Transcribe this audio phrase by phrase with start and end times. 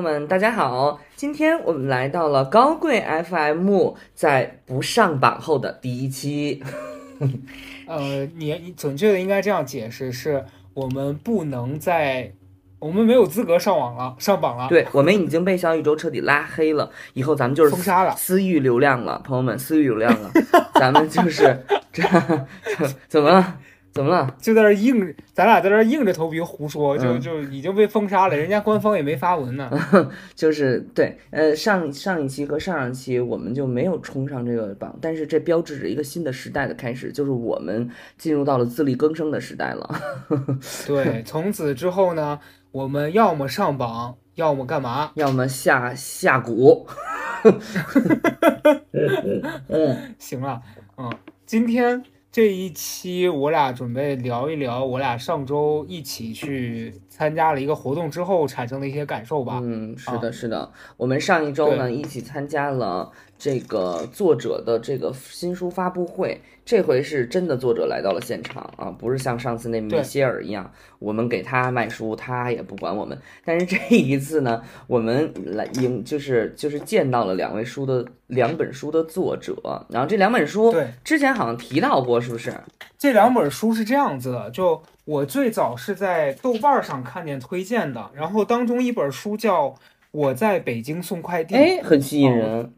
[0.00, 1.00] 朋友们，大家好！
[1.16, 6.62] 今天我们来到了高贵 FM 在不上榜后的第一期。
[7.88, 12.32] 呃，你你准确的应该这样解释：是我们不能在，
[12.78, 14.68] 我们没有资格上网了，上榜了。
[14.68, 20.30] 对，我们已经被小宇宙彻底拉黑了，以后咱们就是封杀了，私域流量了，朋友们，私域流量了，
[20.74, 22.04] 咱们就是这
[23.08, 23.58] 怎么了？
[23.98, 24.32] 怎么了？
[24.40, 29.68] 就在这硬，咱俩在这硬着头皮胡说，就就已经被封杀了， 人家官方也没发文呢。
[30.36, 40.00] 就是对，呃，上上一期和上上期我们就没有冲上这个榜，但是这标志着一个新的时代的开始，就是我们进入到了自力更生的时代了。
[40.86, 42.38] 对，从此之后呢，
[42.70, 45.10] 我们要么上榜，要么干嘛？
[45.16, 46.86] 要么下下蛊。
[49.66, 50.62] 嗯，行了，
[50.96, 51.12] 嗯，
[51.44, 52.00] 今天。
[52.30, 59.60] 这一期我俩准备聊一聊我俩上周一起去参加了一个活动之后产生的一些感受吧。
[59.62, 63.10] 嗯，是的，是的，我们上一周呢一起参加了。
[63.38, 73.16] 这个作者的这个新书发布会，这回是真的作者来到了现场啊，不是像上次那米歇尔一样，我们给他卖书，他也不管我们。
[73.44, 79.54] 但是这一次呢，我们来迎就是就是见到了两位书的两本书的作者，
[79.88, 82.52] 然后这两本书对之前好像提到过，是不是？
[82.98, 89.68] 这两本书是这样子的，就我最早是在豆瓣上看见推荐的，然后当中一本书叫
[90.10, 92.72] 《我在北京送快递》，哎，很吸引人。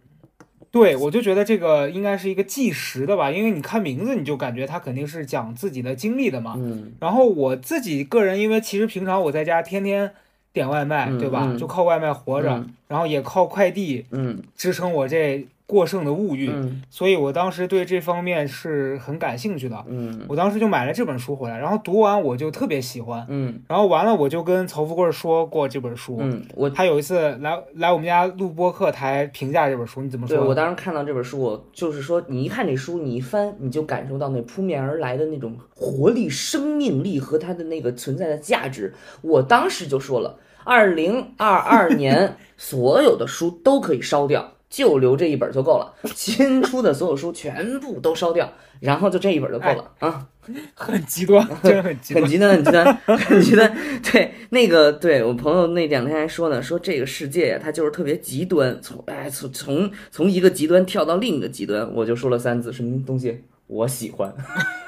[0.71, 6.55] 对，我就觉得这个应该是一个纪实的吧，因为你看名字你就感觉他肯定是讲自己的经历的嘛。
[6.57, 6.93] 嗯。
[7.01, 10.13] 然后我自己个人，因为其实平常我在家天天
[10.53, 11.57] 点外卖，对吧？
[11.59, 15.47] 就靠外卖活着，然后也靠快递，嗯，支撑我这。
[15.71, 16.51] 过剩的物欲，
[16.91, 19.85] 所以我当时对这方面是很感兴趣的。
[19.87, 23.25] 嗯，我当时就买了这本书回来，然后读完我就特别喜欢。
[23.29, 26.17] 嗯，然后完了我就跟曹富贵说过这本书。
[26.21, 30.37] 嗯，我他有一次来来我们家录播客台评价这本书，你怎么说？
[30.37, 38.93] 对我当时看到这本书，我就是说你一看这书，你一翻你就感受到那扑面而来的那种活力、生命力和它的那个存在的价值。
[39.23, 44.55] 我当时就说了，二零二二年所有的书都可以烧掉。
[44.71, 50.29] 就留这一本就够了，新出的所有书全部都烧掉，然后就这一本就够了啊！
[50.75, 53.77] 很极端， 真的很极端，很极端，很极端，很极端。
[54.03, 63.43] 对，那个对我朋友那两天还说呢，说这个世界呀，它就是特别极端，从哎从从从一个极端跳到另一个极端，我就说了三字，什么东西？
[63.71, 64.35] 我喜欢，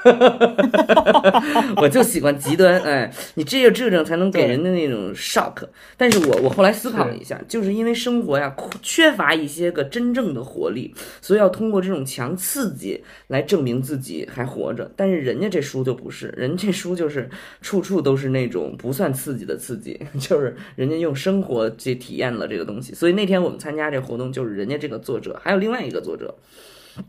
[1.78, 5.54] 我就喜欢极端，哎，你这个这种才能给人的那种 shock。
[5.96, 14.90] 但是我我后来思考了一下，就是因为生活呀缺乏一些个真正的活力，所以要通过这种强刺激来证明自己还活着。
[14.96, 22.92] 但是人家这书就不是，人这书就是处处都是那种不算刺激的刺激， 就是人家用生活去体验了这个东西。
[22.92, 26.34] 所以那天我们参加这活动，就是人家这个作者，还有另外一个作者，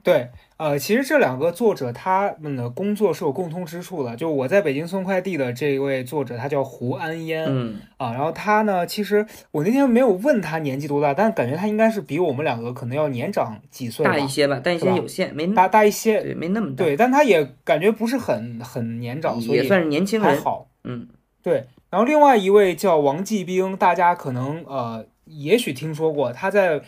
[0.04, 0.30] 对。
[0.58, 4.16] 呃，其实这两个作者他们的工作是有共通之处的。
[4.16, 21.10] 就我在北京送快递的这一位作者，他叫胡安烟，嗯啊，然后他呢，其实我那天没有问他年纪多大，但感觉他应该是比我们两个可能要年长几岁，大一些吧，但一些有限，没大大一些，对，没那么大，对，但他也感觉不是很很年长，所以也算是年轻人，还好，嗯，
[21.42, 21.66] 对。
[21.90, 26.82] 然后另外一位叫王继兵，大家可能呃也许听说过，他在。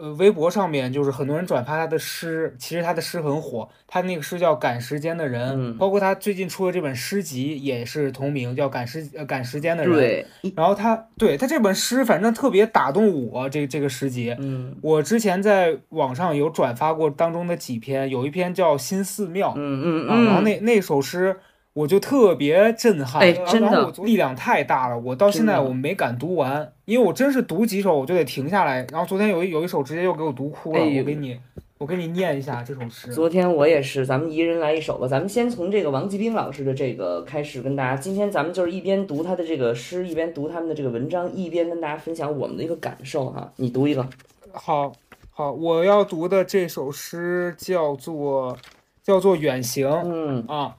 [0.00, 9.92] 呃，微博上面就是很多人转发他的诗，其实他的诗很火，他那个诗叫《赶时间的人》，包括他最近出的这本诗集也是同名，叫《赶时呃赶时间的人》。
[9.96, 10.26] 对，
[10.56, 21.36] 然后他对他这本诗反正特别打动我，这这个诗集，嗯，我之前在网上有转发过当中的几篇，有一篇叫《新寺庙》，嗯嗯嗯，然后那那首诗。
[21.74, 28.86] 我就特别震撼，哎，真的力量太大了，我到现在我没敢读完，因为我真是读几首我就得停下来。
[28.92, 31.40] 然后昨天有一有一首直接又给我读哭了，我给你
[31.78, 33.10] 我给你念一下这首诗。
[33.14, 37.96] 昨天我也是，咱们一人来一首吧，咱们先从这个王继兵老师的这个开始跟大家。
[37.96, 43.50] 今天咱们就是一边读他的这个诗，一边读他们的这个文章，一边跟大家分享我们的一个感受哈。
[43.56, 44.06] 你读一个，
[44.52, 44.92] 好，
[45.30, 48.58] 好，我要读的这首诗叫做
[49.02, 50.76] 叫做远行，嗯啊。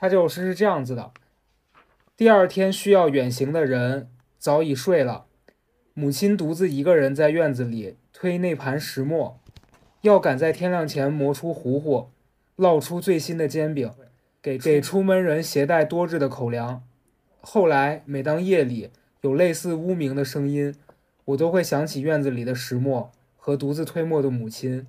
[0.00, 1.12] 他这首诗是这样子的：
[2.16, 4.08] 第二天需要远行的人
[4.38, 5.26] 早已睡了，
[5.92, 9.38] 母亲独自一个人在院子里推那盘石磨，
[10.00, 12.08] 要赶在天亮前磨出糊糊，
[12.56, 13.92] 烙出最新的煎饼，
[14.40, 16.82] 给给出门人携带多日的口粮。
[17.42, 18.88] 后来，每当夜里
[19.20, 20.74] 有类似乌鸣的声音，
[21.26, 24.86] 我都会想起院子里的石磨和独自推磨的母亲。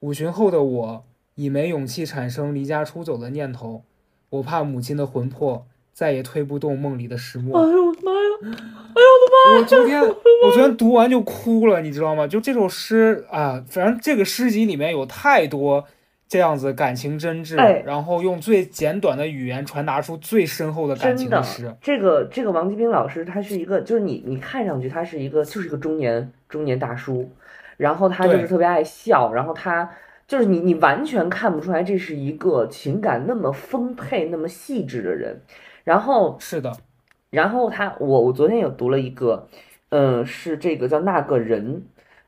[0.00, 1.04] 五旬后的我
[1.34, 3.84] 已没勇气产生离家出走的念头。
[4.30, 7.58] 我怕母亲的魂魄再也推不动梦里的石磨。
[7.62, 8.18] 哎呦我的妈呀！
[8.42, 12.26] 哎呦我的妈我昨天我昨天读完就哭了，你知道吗？
[12.26, 15.84] 就这首诗啊，反正这个诗集里面有太多
[16.28, 21.72] 这样子感情真挚，哎然后用最简短的语言传达出最深厚的感情的诗。
[21.80, 27.30] 这个这个王继兵老师，他是一个，就是你你看上去他是一个就是一个中年中年大叔，
[27.76, 29.88] 然后他就是特别爱笑，然后他
[30.26, 35.40] 就是你你完全看不出来这是一个情感那么丰沛、那么细致的人，
[35.84, 36.76] 然后是的，
[37.30, 39.48] 然后他，我我昨天有读了一个，
[39.90, 41.82] 嗯，是这个叫那个人，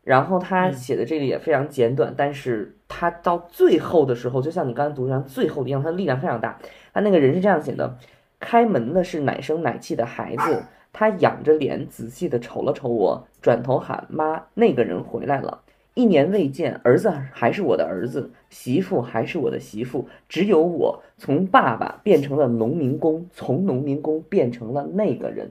[0.05, 6.59] 然后他嗯写的这个也非常简短，但是他到最后的时候，就像你刚才读的最后的一样，他的力量非常大。
[6.94, 7.97] 他那个人是这样写的：
[8.39, 10.62] 开门的是奶声奶气的孩子，
[10.93, 15.62] 他仰着脸仔细的瞅了瞅我，转头喊妈，那个人回来了。
[15.99, 25.50] 一年未见，儿子还是我的儿子，媳妇还是我的媳妇，只有我从爸爸变成了农民工，从农民工变成了那个人，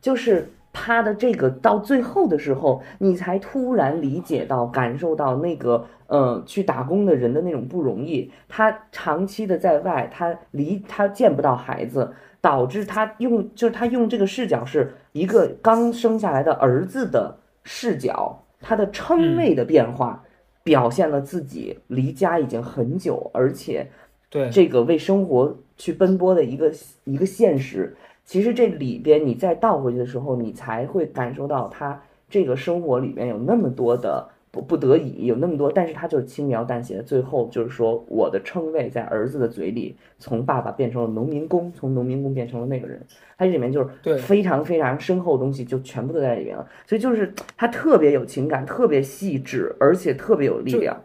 [0.00, 8.28] 就是他的这个到最后的时候，你才突然理解到、感受到那个呃去打工的人的那种不容易。
[8.48, 20.24] 他长期的在外，他离他见不到孩子，导致他用就是他用这个视角是一个刚生下来的儿子的视角，他的称谓的变化。
[20.64, 23.86] 表现了自己离家已经很久，而且
[24.30, 26.72] 对，这个为生活去奔波的一个
[27.04, 27.94] 一个现实。
[28.24, 32.00] 其实这里边你再倒回去的时候，你才会感受到他
[32.30, 37.02] 这个生活里面有那么多的不不得已，有那么多，但是他就是轻描淡写的。
[37.02, 43.04] 最后就是说，我的称谓在儿子的嘴里，从爸爸变成了农民工，从农民工变成了那个人。
[43.36, 46.64] 他这里面就是对非常非常深厚的东西，就全部都在里面了。
[46.86, 51.02] 所以就是他特别有情感，特别细致，而且特别有力量。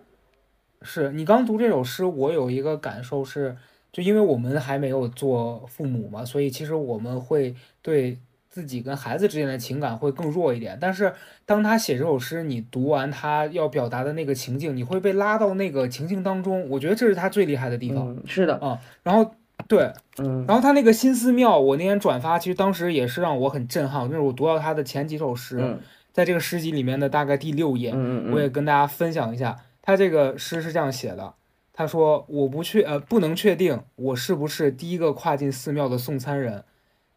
[0.84, 3.56] 是你刚读这首诗，我有一个感受是，
[3.92, 8.20] 就因为我们还没有做父母嘛，所以其实我们会对
[8.50, 10.78] 自己跟孩子之间的情感会更弱一点。
[10.82, 11.14] 但是
[11.46, 16.68] 当他写这首诗，你读完他要表达的那个情境，你会被拉到那个情境当中。
[16.70, 18.10] 我觉得这是他最厉害的地方。
[18.10, 19.36] 嗯，是的，嗯然后
[19.68, 24.10] 对，嗯然后他那个新寺庙，我那天转发，其实当时也是让我很震撼。
[24.10, 25.80] 就是我读到他的前几首诗，嗯
[26.12, 31.34] 在这个诗集里面的大概第六页，嗯嗯我也跟大家分享一下，他这个诗是这样写的：
[31.72, 36.64] 他说，我不确呃不能确定我是不是第一个跨进寺庙的送餐人，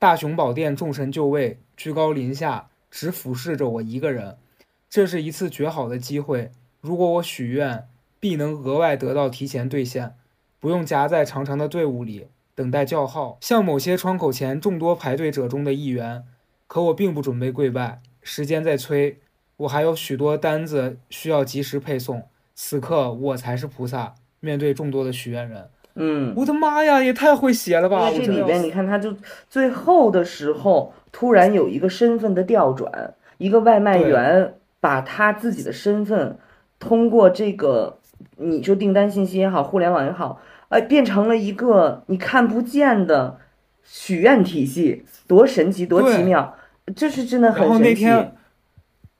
[0.03, 4.37] 大雄宝殿众神就位，居高临下，只俯视着我一个人。
[4.91, 6.51] 这是一次绝好的机会，
[6.81, 7.87] 如果我许愿，
[8.19, 10.17] 必能额外得到提前兑现，
[10.59, 12.27] 不用夹在长长的队伍里
[12.57, 16.25] 等待叫号，像某些窗口前众多排队者中的一员。
[16.67, 19.21] 可我并不准备跪拜，时间在催，
[19.59, 22.27] 我还有许多单子需要及时配送。
[22.57, 25.71] 此刻我才是菩萨，面对众多的许愿人。
[25.95, 26.33] 嗯。
[26.37, 28.11] 我的妈呀，也太会写了吧！
[28.11, 29.15] 这里边你看，他就
[29.49, 36.39] 最后的时候，突然有一个身份的调转，一个外卖员把他自己的身份
[36.79, 37.99] 通过这个
[38.37, 43.39] 你说订单信息也好，互联网也好，哎，变成了一个你看不见的
[43.85, 46.57] 许愿体系，多神奇，多奇妙，
[46.97, 48.05] 这是真的很然后神奇。
[48.05, 48.35] 那天，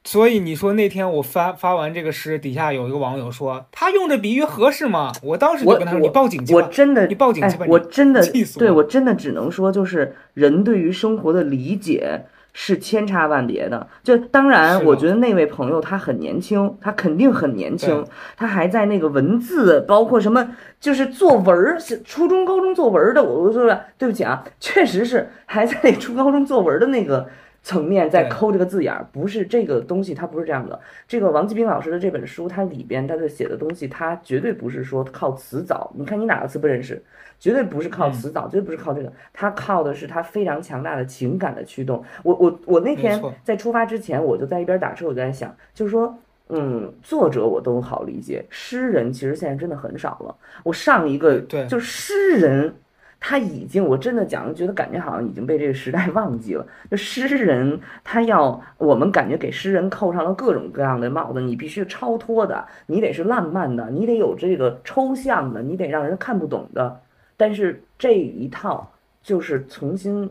[0.05, 5.13] 所以你说那天我发发完这个诗，底下有一个网友说他用这比喻合适吗？
[5.23, 7.65] 我当时就我跟他说：“你报警去吧，我真的你报警去吧。
[7.65, 8.21] 哎，我真的
[8.59, 13.87] 对我真的只能说，就是人对于生活的理解是千差万别的。
[14.03, 18.05] 就当然，我觉得那位朋友他很年轻，他肯定很年轻，
[18.37, 20.49] 他还在那个文字，包括什么，
[20.81, 27.29] 就是作文初中、高中作文的，我我说对不起啊，确实是还在那初高中作文的那个。
[27.63, 30.79] 层面在抠这个字眼儿，不是这个东西，它不是这样的。
[31.07, 35.91] 这个王继兵老师的这本书，它里边他的写的东西，它绝对不是说靠词藻。
[35.95, 37.03] 你看你哪个词不认识？
[37.39, 42.05] 绝对不是靠嗯词藻，绝对不是靠这个，它靠的是它非常强大的情感的驱动。
[42.23, 46.19] 我我我那天在出发之前，我就在一边打车，我就在想，就是说。
[46.55, 50.37] 嗯，作者我都好理解，诗人其实现在真的很少了。
[50.65, 52.75] 我上一个对就是诗人，
[53.25, 56.67] 他已经我真的讲，觉得感觉好像已经被这个时代忘记了。
[56.91, 67.01] 就诗人，他要我们感觉给诗人扣上了各种各样的帽子，你必须超脱的，你得是浪漫的，你得有这个抽象的，你得让人看不懂的。
[67.37, 70.29] 但是这一套就是重新，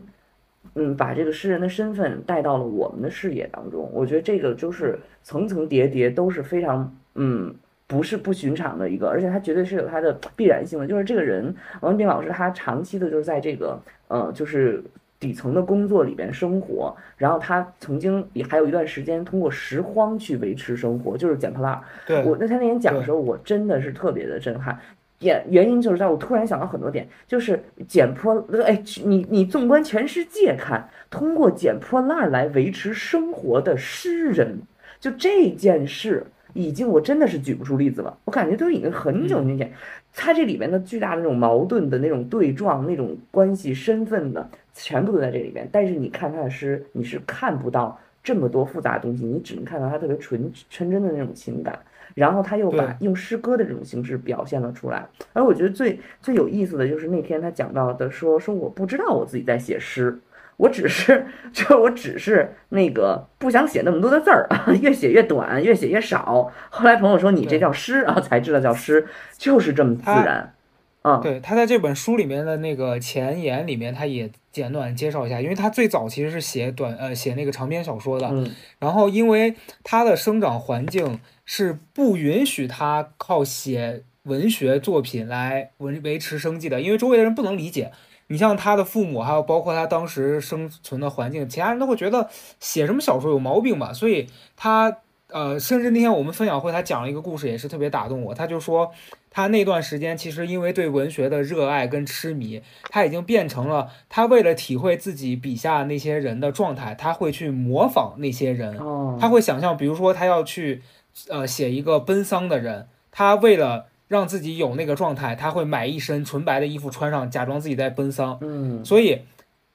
[0.74, 3.90] 嗯，把这个诗人的身份带到了我们的视野当中。
[3.94, 7.54] 我觉得这个就是层层叠叠都是非常，嗯。
[7.92, 10.86] 不是不寻常的一个，而且他绝对是有他的必然性的。
[10.86, 14.82] 就是这个人，王文斌老师，他长期的就是在这个，呃，就是
[15.20, 21.82] 底层的工作里边生活，然后他曾经也还有一段时间通过拾荒去维持生活，就是捡破烂儿。
[22.06, 24.78] 对我那他那天讲的时候，我真的是特别的震撼。
[25.20, 34.58] 原原因就是在我突然想到很多点，就是捡破哎，你你纵观全世界看，通过捡破烂来维持生活的诗人，
[34.98, 36.24] 就这件事。
[36.54, 38.16] 已经，我真的是举不出例子了。
[38.24, 39.72] 我感觉都已经很久年前，
[40.14, 45.68] 他这里面的巨大的那种矛盾的那种对撞、那种关系、身份的，全部都在这里边。
[45.72, 51.78] 但是你看他的诗，你是看不到这么多复杂的东西，你只能看到他特别纯纯真的那种情感。
[52.14, 55.06] 然后他又把用诗歌的这种形式表现了出来。
[55.32, 60.18] 而我觉得最最有意思的就是那天他讲到的，说说我不知道我自己在写诗。
[60.62, 66.52] 我只是，就我只是那个不想写那么多的字儿啊， 越写越短，越写越少。
[66.70, 70.54] 后来朋友说你这叫诗，啊才知道叫诗，就是这么自然。
[71.02, 78.32] 嗯，对他在这本书里面的那个前言里面，他也简短介绍一下，因为他最早其实是写短呃写那个长篇小说的，
[78.78, 87.90] 然后因为他的生长环境是不允许他靠写文学作品来维维持生计的，因为周围的人不能理解。
[88.32, 93.92] 你像他的父母，还有包括他当时生存的环境，其他人都会觉得写什么小说有毛病吧？
[93.92, 94.96] 所以他
[95.28, 98.32] 呃，甚至那天我们分享会，他讲了一个故事，也是特别打动我。
[98.32, 98.90] 他就说，
[99.30, 108.78] 他那段时间其实因为对文学的热爱跟痴迷，他已经变成了他为了体会自己笔下那些人的状态，他会去模仿那些人。
[109.20, 110.80] 他会想象，比如说他要去
[111.28, 113.91] 呃写一个奔丧的人，他为了。
[114.12, 118.36] 让自己有那个状态，他会买一身纯白的衣服穿上，假装自己在奔丧。
[118.42, 119.22] 嗯，所以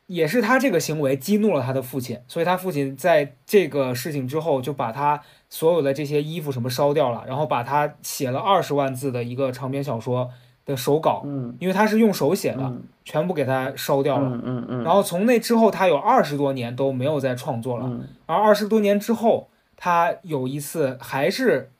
[0.05, 10.29] 也是他这个行为激怒了他的父亲，所以他父亲在这个事情之后就把他所有的这些衣服什么烧掉了，然后把他写了二十万字的一个长篇小说
[10.67, 12.71] 的手稿，嗯，因为他是用手写的，
[13.03, 14.29] 全部给他烧掉了。
[14.29, 14.83] 嗯嗯嗯。
[14.83, 17.89] 然后从那之后，他有二十多年都没有再创作了。
[18.27, 21.71] 而二十多年之后，他有一次还是。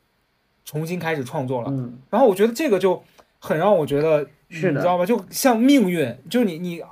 [0.67, 3.01] 重新开始创作了，嗯然后我觉得这个就
[3.39, 5.05] 很让我觉得，是你知道吧？
[5.05, 6.83] 就像命运，就是你你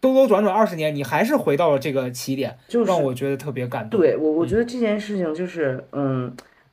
[0.00, 4.00] 兜兜转转二十年，你还是回到了这个起点，就让我觉得特别感动。
[4.00, 6.32] 对我，我觉得这件事情就是，嗯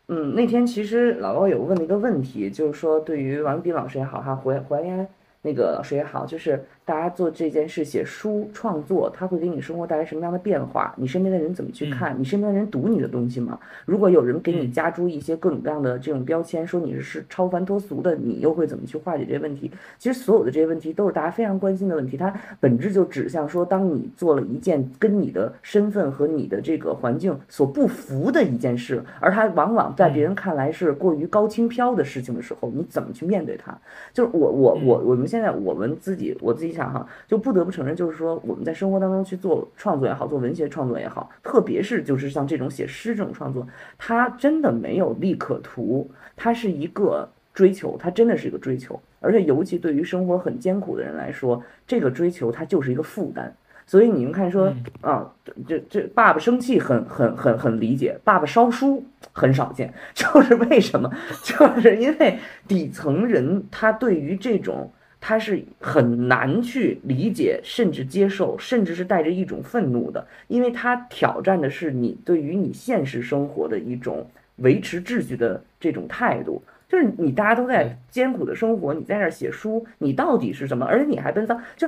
[0.09, 5.07] 嗯，那天其实老高有问了一个问题，就是说对于王斌老师也好，哈，回回来
[5.41, 6.63] 那个老师也好，就是。
[6.87, 10.95] 大家做这件事，写书创作，它会给你生活带来什么样的变化？
[10.95, 12.17] 你身边的人怎么去看？
[12.17, 13.59] 你身边的人读你的东西吗？
[13.85, 19.69] 如果有人给你加诸一些各种各样的这种标签，说你是超凡脱俗的，你又会怎么去化解这些问题？
[19.97, 33.77] 其实所有的这些问题都是大家非常关心的问题，它本质就指向说，当你做了一件跟你的身份和你的这个环境所不符的一件事，而它往往在别人看来是过于高轻飘的事情的时候，你怎么去面对它？
[34.13, 36.76] 就是我我我我们现在我们自己我自己。
[36.77, 43.67] 想哈，就不得不承认，就是说我们在生活当中去做创作也好，做文学创作也好，特别是就是像这种写诗这种创作，
[43.97, 53.53] 它真的没有利可图，它是一个追求，它真的是一个追求，而且尤其对于生活很艰苦的人来说，这个追求它就是一个负担。
[53.85, 55.33] 所以你们看说啊，
[55.67, 59.03] 这这爸爸生气很很很很理解，爸爸烧书
[59.33, 61.11] 很少见， 就是为什么？
[61.43, 64.91] 就是因为底层人他对于这种。
[65.19, 76.61] 他是很难去理解，甚至接受，甚至是带着一种愤怒的，因为他挑战的是你对于你现实生活的一种维持秩序的这种态度。
[76.87, 80.85] 就是你大家都在艰苦的生活，你在那儿写书，你到底是什么？
[80.85, 81.87] 而且你还奔丧，就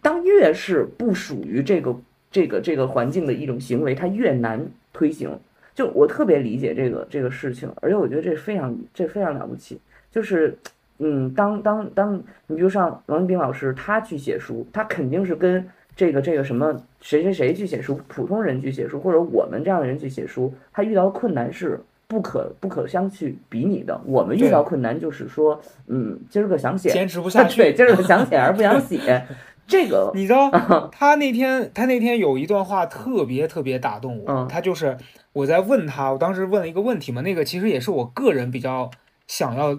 [0.00, 1.96] 当越是不属于这个
[2.30, 5.36] 这个这个环境的一种行为，它越难推行。
[5.74, 9.80] 就我特别理解这个这个事情，而且我觉得这非常这非常了不起，
[10.12, 10.56] 就是。
[10.98, 15.64] 嗯，当当当，你比如像王文斌老师，他去写书，他肯定是跟
[15.94, 24.00] 这个这个什么谁谁谁去写书，普通人去写书，或者我们这样的人去写书，他遇到的困难是不可不可相去比拟的。
[24.06, 29.24] 我们遇到困难就是说，嗯，今儿个想写，坚持不下 去，对，今儿个想写而不想写。
[29.68, 30.50] 这个你知道，
[30.90, 34.96] 他那天他那天有一段话特别特别打动我，他就是
[35.32, 38.90] 我在问他，我当时问了一个问题嘛，那个其实也是我个人比较
[39.28, 39.78] 想要。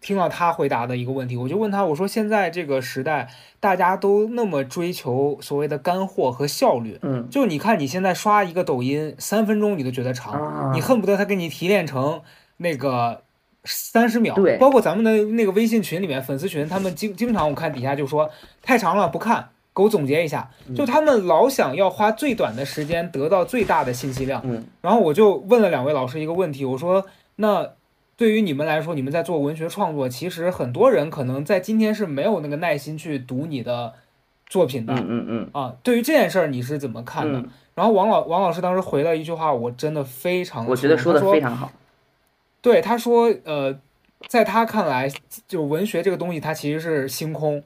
[0.00, 12.20] 听到他回答的一个问题，我就问他，我说现在这个时代，大家都那么追求所谓的干货和效率，嗯，就你看你现在刷一个抖音，三分钟你都觉得长，你恨不得他给你提炼成
[12.58, 13.22] 那个
[13.64, 18.30] 三十秒，对，包括咱们的那个微信群里面粉丝群，他们经经常我看底下就说
[18.62, 27.70] 太长了不看，给我总结一下，就他们老想要花最短的时间得到最大的信息量，嗯，然后我就问了两位老师一个问题，我说那。
[28.16, 33.92] 对于你们来说，你们在做文学创作，其实很多人可能在今天是没有那个耐心去读你的
[34.46, 34.94] 作品的。
[34.94, 35.50] 嗯嗯嗯。
[35.52, 37.42] 啊，对于这件事儿，你是怎么看的？
[37.74, 41.72] 然后王老王老师当时回了一句话，我真的非常，我觉得说的非常好。
[42.62, 43.76] 对他说，呃，
[44.28, 45.10] 在他看来，
[45.48, 47.64] 就文学这个东西，它其实是星空。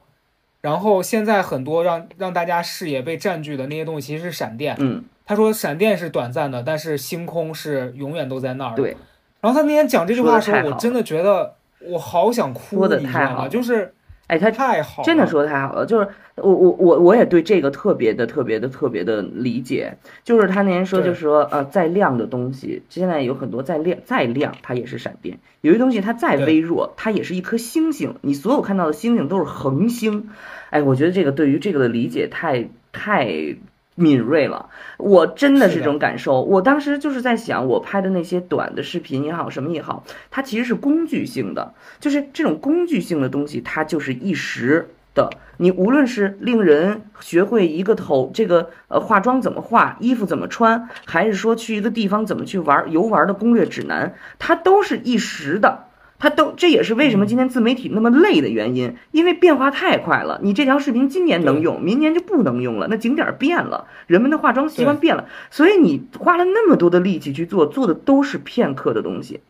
[0.62, 4.74] 然后现在很多让让大家视野被占据的那些东西，其实是闪电。
[4.78, 8.74] 嗯，他说闪电是短暂的，但是星空是永远都在那儿。
[8.74, 8.96] 对。
[9.40, 13.94] 然后他那天讲这句话的时候，我真的觉得我好想哭，说的太好了，就是。
[14.28, 15.86] 哎，他太好，真的说的太好了。
[15.86, 19.96] 就是我我我我也对这个特别的特别的特别的理解。
[20.22, 28.16] 就是他那天说，就是说呃，再亮的东西，现在有很多再亮再亮，它也是闪电；有些东西它再微弱，它也是一颗星星。
[28.20, 30.28] 你所有看到的星星都是恒星。
[30.68, 33.56] 哎，我觉得这个对于这个的理解太太。
[33.98, 36.40] 敏锐了，我真的是这种感受。
[36.40, 45.30] 我当时就是在想，我拍的那些短的视频也好，什么也好，它其实是工具性的，就是这种工具性的东西，它就是一时的。
[45.56, 55.87] 你无论是令人学会一个头，这个呃化妆怎么化，衣服怎么穿，还是说去一个地方怎么去玩游玩的攻略指南，它都是一时的。
[56.18, 60.40] 它都，这也是为什么今天自媒体那么累的原因，因为变化太快了。
[60.42, 62.88] 你这条视频今年能用，明年就不能用了。
[62.90, 69.40] 那景点变了，人们的化妆习惯变了，所以你花了那么多的力气去做，做的都是片刻的东西，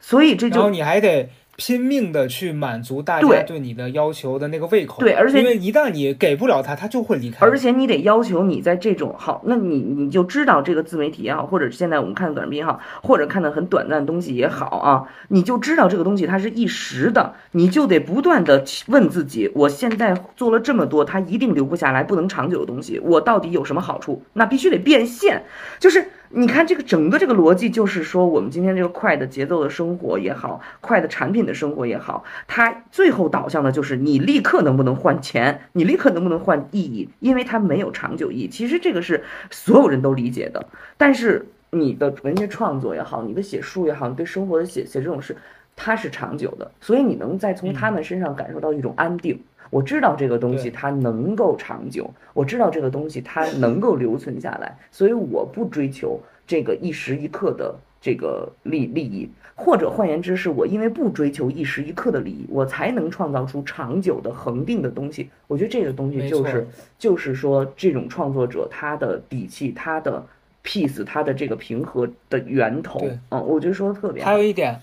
[0.00, 1.28] 所以这就然后你还得。
[1.56, 7.44] 拼命的去满足大家对你的要求的那个胃口，对，而且因为一旦你给不了他，他就会离开。
[7.44, 24.22] 而且你得要求你在这种好，那你你就知道这个自媒体也好，或者现在我们看的短视频也好，或者看的很短暂的东西也好啊，你就知道这个东西它是一时的，你就得不断的问自己，我现在做了这么多，它一定留不下来，不能长久的东西，我到底有什么好处？
[24.32, 25.44] 那必须得变现，
[25.78, 26.06] 就是。
[26.34, 38.48] 你看这个整个这个逻辑，就是说我们今天这个快的节奏的生活也好，快的产品的生活也好，它最后导向的就是你立刻能不能换钱，你立刻能不能换意义，因为它没有长久意义。
[38.48, 40.66] 其实这个是所有人都理解的，
[40.96, 45.36] 但是你的文学创作也好，你的写书也好，你对生活的写写这种事，
[45.84, 49.36] 它是长久的，所以你能再从他们身上感受到一种安定。
[49.68, 65.28] 我知道这个东西它能够长久，我知道这个东西它能够留存下来，所以我不追求这个一时一刻的这个利利益，或者换言之，是我因为不追求一时一刻的利益，我才能创造出长久的恒定的东西。
[65.48, 70.24] 我觉得这个东西就是就是说这种创作者他的底气，他的
[70.62, 73.00] peace，他的这个平和的源头。
[73.30, 74.22] 嗯，我觉得说的特别。
[74.22, 74.78] 还有一点，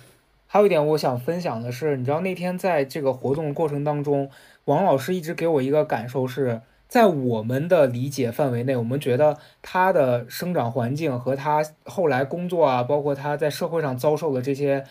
[0.51, 4.31] 还有一点，我想分享的是，你知道那天在这个活动过程当中。
[4.65, 14.83] 王老师一直给我一个感受是，在我们的理解范围内，我们觉得他的生长环境和他后来工作啊，包括他在社会上遭受的这些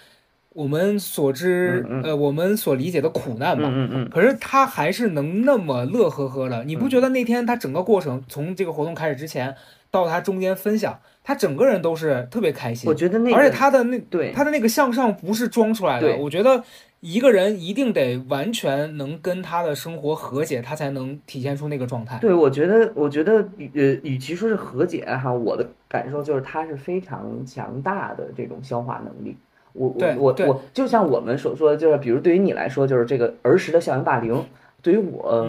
[0.50, 9.56] 我们所知呃我们所理解的苦难嘛，嗯嗯可是他还是能那么乐呵呵的，你不觉得那天他整个过程从这个活动开始之前
[9.90, 12.88] 到他中间分享，他整个人都是特别开心。
[12.88, 16.64] 我觉得那而且他的那对他的那个向上不是装出来的，我觉得。
[17.00, 22.18] 一个人一定得完全能跟他的生活和解，他才能体现出那个状态。
[22.20, 23.34] 对，我觉得，我觉得，
[23.72, 29.36] 呃，与其说是和解哈，我的感受就是他是非常强大的这种消化能力。
[29.74, 34.44] 我我我我，就像我们所说的，就是比如对于你来说，就是这个儿时的校园霸凌，
[34.82, 35.46] 对于我。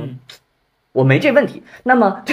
[0.92, 2.24] 我没这问题，那么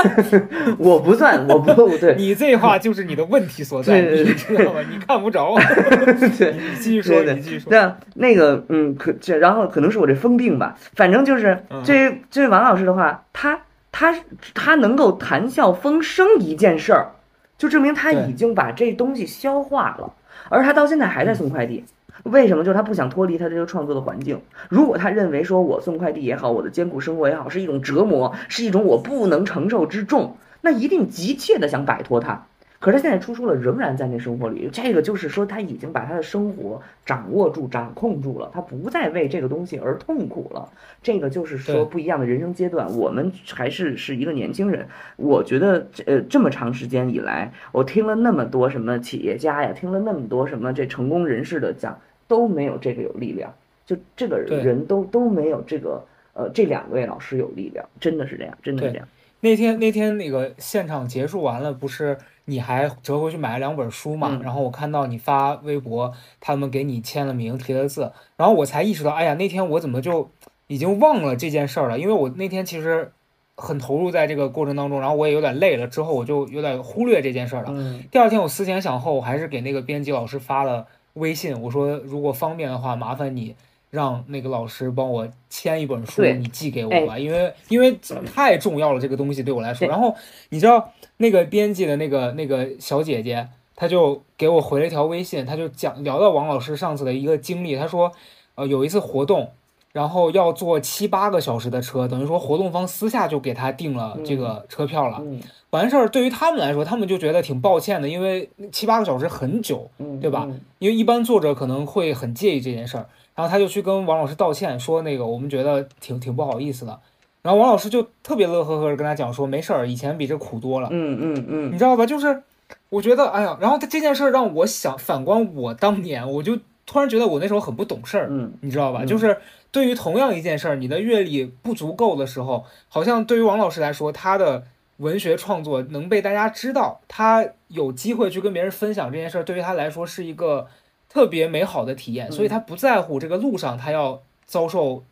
[0.78, 2.14] 我不算，我不对。
[2.16, 4.80] 你这话就是你的问题所在，你知道吗？
[4.90, 5.54] 你看不着。
[6.38, 7.70] 对，你继续说，你继续说。
[7.70, 13.60] 那那个，嗯，可这，然后可能是我这疯病吧，反正就是这这位王老师的话，他
[13.92, 14.14] 他
[14.54, 17.10] 他能够谈笑风生一件事儿，
[17.58, 20.14] 就证明他已经把这东西消化了，
[20.48, 21.84] 而他到现在还在送快递。
[22.24, 22.64] 为什么？
[22.64, 24.40] 就是他不想脱离他这个创作的环境。
[24.68, 32.46] 如果他认为说我送快递也好，我的艰苦生活也好，是一种折磨，是一种我不能承受之重，那一定急切的想摆脱他。
[32.78, 34.70] 可是他现在出书了，仍然在那生活里。
[34.72, 40.70] 这个就是说，他已经把他的生活掌握住、掌控住了，他不再为这个东西而痛苦了。
[41.02, 42.96] 这个就是说，不一样的人生阶段。
[42.96, 44.88] 我们还是是一个年轻人。
[45.16, 51.98] 我觉得，呃，这么长时间以来，我听了那么多什么企业家呀，听了那么多什么这成功人士的讲。
[52.30, 53.52] 都没有这个有力量，
[53.84, 59.08] 就这个人都都没有这个，呃，这两位老师有力量，真的是这样，真的是这样。
[59.40, 64.38] 那天那天那个现场结束完了，不是你还折回去买了两本书嘛？
[64.44, 70.30] 然后我看到你发微博，他们给你签了名、提了字，然后我才意识到，哎呀，那天我怎么就
[70.68, 71.98] 已经忘了这件事儿了？
[71.98, 73.10] 因为我那天其实
[73.56, 77.74] 很投入在这个过程当中，然后我也有点累了，之后我就有点忽略这件事儿了。
[78.12, 80.86] 第二天我思前想后，我还是给那个编辑老师发了。
[81.14, 83.54] 微信，我说如果方便的话，麻烦你
[83.90, 87.98] 让那个老师帮我签一本书，你寄给我吧，因为因为
[88.34, 89.88] 太重要了，这个东西对我来说。
[89.88, 90.14] 然后
[90.50, 93.48] 你知道那个编辑的那个那个小姐姐。
[93.76, 98.12] 她就给我回了一条微信，她就讲聊到王老师上次的一个经历，她说，
[98.54, 99.52] 呃，有一次活动，
[99.92, 105.18] 然后要坐七八个小时的车，等于说活动方私下就给他订了这个车票了。
[105.20, 110.60] 嗯完事儿对于他们来说，他们就觉得挺抱歉的，因为七八个小时很久，嗯，对吧嗯？
[110.80, 116.98] 因为一般作者可能会很介意这件事儿，然后他就去跟王老师道歉，说那个我们觉得挺挺不好意思的。
[117.42, 120.88] 然后王老师就特别乐呵呵的跟他讲说，没事儿，以前比这苦多了。
[120.90, 122.04] 嗯嗯嗯你知道吧？
[122.04, 122.42] 就是
[122.88, 129.04] 我觉得，哎呀，然后他这件事儿让我想反观我当年，我就突然觉得我那时候很不懂事儿，嗯你知道吧？
[129.04, 129.38] 嗯就是
[129.72, 134.64] 对于同样一件事儿，你的阅历不足够的时候，好像对于王老师来说，他的
[134.98, 140.66] 文学创作能被大家知道，他有机会去跟别人分享这件事儿，对于他来说是一个
[141.08, 145.02] 特别美好的体验，嗯所以他不在乎这个路上他要遭受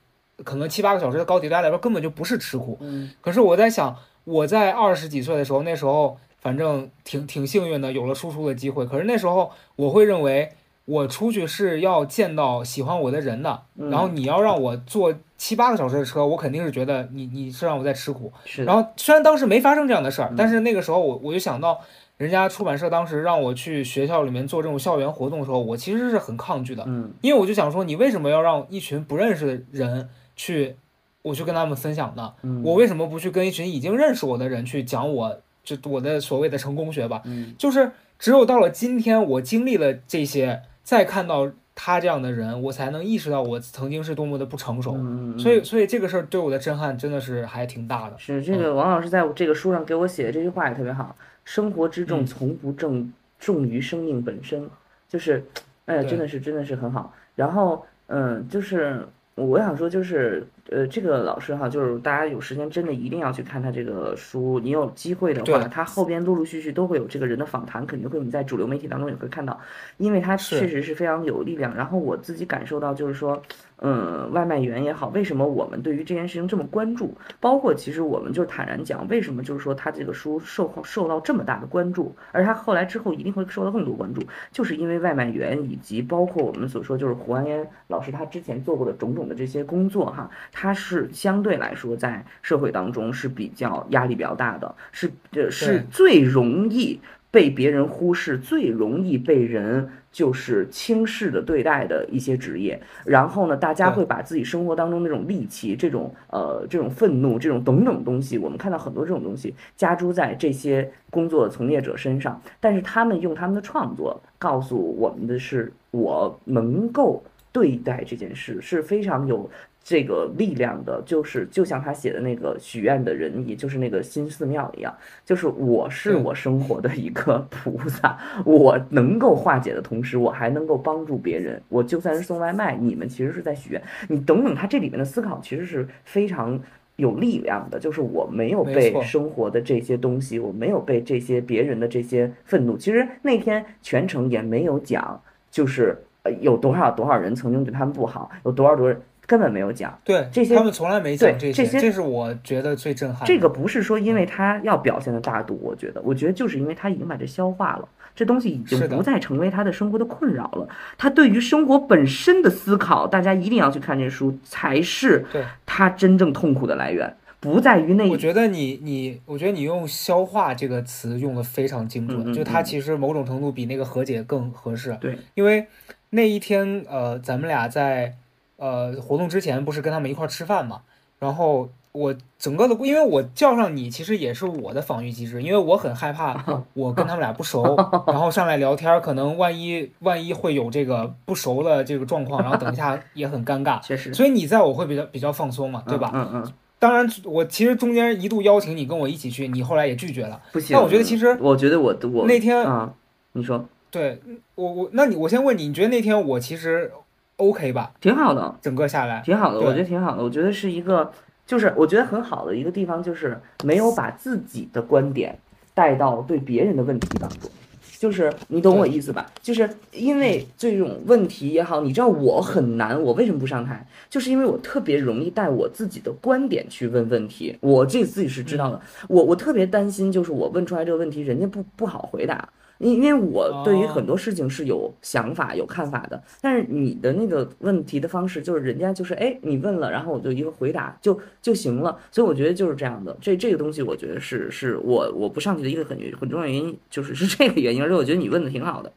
[0.44, 2.76] 可能七八个小时的高铁，对他来说根本就不是吃苦。
[2.80, 8.84] 嗯可是我在想，我在二十几岁的时候，那时候反正挺挺幸运的，有了输出的机会。
[8.86, 10.52] 可是那时候我会认为，
[10.88, 13.90] 我出去是要见到喜欢我的人的，嗯。
[13.90, 18.33] 然后你要让我坐七八个小时的车，我肯定是觉得你你是让我在吃苦。
[18.46, 21.79] 是，然后虽然当时没发生这样的事儿嗯，但是那个时候我我就想到，
[22.16, 27.12] 人家出版社当时让我去学校里面做这种校园活动的时候，我其实是很抗拒的，嗯。
[27.20, 30.74] 因为我就想说，你为什么要让一群不认识的人去，
[31.20, 32.33] 我去跟他们分享呢？
[32.42, 32.62] 嗯。
[32.64, 37.20] 我为什么不去跟一群已经认识我的人去讲我就我的所谓的成功学吧？
[37.27, 37.55] 嗯。
[37.59, 44.94] 就是只有到了今天，我经历了这些，再看到他这样的人，我才能意识到我曾经是多么的不成熟。
[44.94, 48.16] 嗯嗯，所以，所以这个事儿对我的震撼真的是还挺大的。
[48.16, 54.66] 是这个王老师在这个书上给我写的这句话也特别好，生活之重嗯从不重重于生命本身，
[55.07, 55.44] 就是，
[55.85, 57.12] 哎呀，真的是真的是很好。
[57.35, 64.61] 然后，嗯，就是我想说，就是呃，这个老师哈，就是大家有时间真的一定要去看他这个书。
[64.61, 69.59] 你有机会的话，他后边陆陆续续都会有这个人的访谈，肯定会你在主流媒体当中也会看到，
[69.96, 71.74] 因为他确实是非常有力量。
[71.74, 73.42] 然后我自己感受到就是说，
[73.78, 77.14] 嗯，外卖员也好，为什么我们对于这件事情这么关注？
[77.40, 90.28] 包括其实我们就是坦然讲，为什么就是说他这个书受受到这么大的关注，而他后来之后一定会受到更多关注，就是因为外卖员以及包括我们所说就是胡安烟老师他之前做过的种种的这些工作哈，
[90.60, 96.98] 他是相对来说在社会当中是比较压力比较大的，是呃是最容易
[97.30, 102.82] 被别人忽视，最容易被人就是轻视的对待的一些职业。
[103.04, 119.48] 然后呢，大家会把自己生活当中那种戾气、这种呃这种愤怒、这种等等东西，我们看到很多这种东西加诸在这些工作从业者身上，但是他们用他们的创作告诉我们的是，我能够对待这件事是非常有。
[119.88, 131.59] 这个力量的，就是就像他写的那个许愿的人，也就是那个新寺庙一样，就是我是我生活的一个菩萨，我能够化解的同时，我还能够帮助别人。
[131.70, 133.83] 我就算是送外卖，你们其实是在许愿。
[134.11, 136.61] 你等等，他这里面的思考其实是非常
[136.96, 142.77] 有力量的，就是我没有被生活的这些东西，我没有被这些别人的这些愤怒。
[142.77, 145.18] 其实那天全程也没有讲，
[145.51, 149.96] 就是呃有多少多少人曾经对他们不好，有多少多少人根本没有讲。
[150.02, 153.26] 对，这些他们从来没讲这些，这些这是我觉得最震撼的。
[153.26, 157.86] 这个不是说因为他要表现的大度，我觉得，我觉得就是因为他已经把这消化了，
[158.16, 160.66] 这东西已经是不再成为他的生活的困扰了。
[160.96, 174.96] 他对于生活本身的思考，大家一定要去看这书，才是对他真正痛苦的来源，不在于那我觉得你你，我觉得你用“消化”这个词用的非常精准，嗯嗯就它嗯其实某种程度比那个和解更合适。
[175.00, 175.66] 对，因为
[176.10, 178.14] 那一天，呃，咱们俩在
[178.58, 180.82] 呃活动之前不是跟他们一块儿吃饭嘛，
[181.18, 186.44] 然后我整个的，因为我叫上你，其实也是我的防御机制，因为我很害怕
[186.74, 193.80] 我跟他们俩不熟，然后上来聊天儿，可能万一万一会有这个不熟的这个状况，然后等一下也很尴尬。
[193.84, 196.10] 确实，所以你在我会比较比较放松嘛，对吧？
[196.14, 200.40] 嗯嗯，当然，我其实中间一度邀请你跟我一起去，你后来也拒绝了。
[200.52, 200.74] 不行。
[200.74, 202.92] 但我觉得其实我觉得我我那天啊，
[203.32, 204.20] 你说对
[204.54, 206.92] 我我，那你我先问你，你觉得那天我其实
[207.38, 207.92] OK 吧？
[208.01, 210.22] 挺好的，整个下来，挺好的，我觉得挺好的。
[210.22, 211.11] 我觉得是一个，
[211.46, 215.38] 就是我觉得很好的一个地方，就是没有把自己的观点
[215.72, 217.51] 带到对别人的问题当中。
[217.98, 219.27] 就是你懂我意思吧？
[219.42, 223.85] 就是因为这种问题也好，你知道我很难，我为什么不上台？
[224.09, 228.81] 就是因为我特别容易带我自己的观点去问问题，我这自己是知道的。
[229.09, 232.48] 我我特别担心，就是我问出来这个问题，人家不不好回答。
[232.78, 241.98] 因因为我对于哦很多事情是有想法、有看法的，但是你的那个问题的方式就是人家就是哎，你问了，然后我就一个回答就就行了。
[242.10, 247.82] 所以我觉得就是这样的，这这个东西我觉得是是我我不上去的一个很很重要原因，就是是这个原因。
[247.82, 248.92] 而且我觉得你问的挺好的。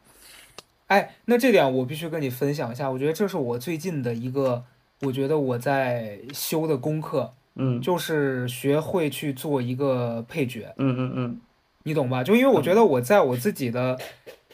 [0.87, 4.63] 哎，那这点我必须跟你分享一下，我觉得这是我最近的一个，
[5.03, 11.39] 我觉得我在修的功课，嗯就是学会去做一个配角，嗯嗯嗯
[11.83, 12.23] 你懂吧？
[12.23, 13.97] 就因为我觉得我在我自己的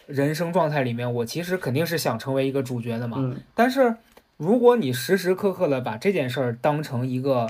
[0.05, 3.17] 人生状态里面，我其实肯定是想成为一个主角的嘛。
[3.19, 3.95] 嗯但是
[4.37, 7.47] 如果你时时刻刻的把这件事儿当成一个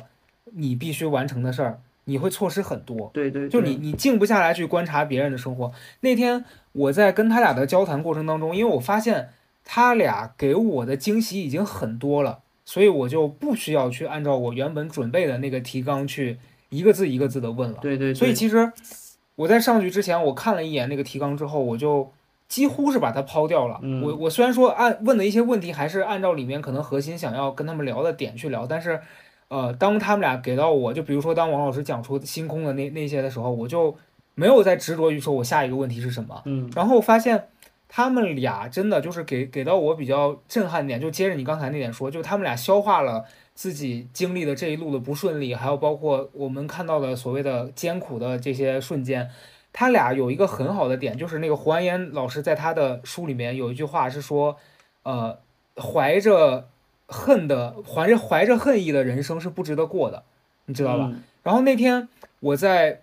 [0.54, 3.12] 你必须完成的事儿，你会错失很多。
[3.14, 5.72] 对对，对就你你静不下来去观察别人的生活。
[6.00, 9.30] 那天我在跟他俩的交谈过程当中，因为我发现
[9.66, 16.38] 他俩给我的惊喜已经很多了，所以我就不需要去按照我原本准备的那个提纲去
[16.70, 17.80] 一个字一个字的问了。
[17.82, 18.72] 对对，对所以其实
[19.38, 22.12] 我在上去之前，我看了一眼那个提纲之后，我就
[22.50, 23.80] 几乎是把它抛掉了。
[23.82, 29.00] 嗯我我虽然说按问的一些问题还是按照里面可能核心想要跟他们聊的点去聊，但是
[29.48, 33.96] 呃，当他们俩给到我就比如说当王老师讲出星空的那那些的时候，我就
[34.36, 37.48] 没有再执着于说我下一个问题是什么，嗯然后发现。
[37.90, 43.24] 他们俩真的就是给给到我比较震撼点，就接着你刚才那点说，就他们俩消化了
[43.58, 49.32] 自己经历的这一路的不顺利，还有包括我们看到的所谓的艰苦的这些瞬间，
[49.74, 54.58] 他俩有一个很好的点，就是那个胡安岩老师在他的书里面有一句话是说，
[55.02, 55.40] 呃，
[55.76, 56.70] 怀着
[57.08, 60.24] 恨的怀着怀着恨意的人生是不值得过的，
[60.68, 61.10] 你知道吧？
[61.12, 62.10] 嗯然后那天
[62.42, 63.02] 我在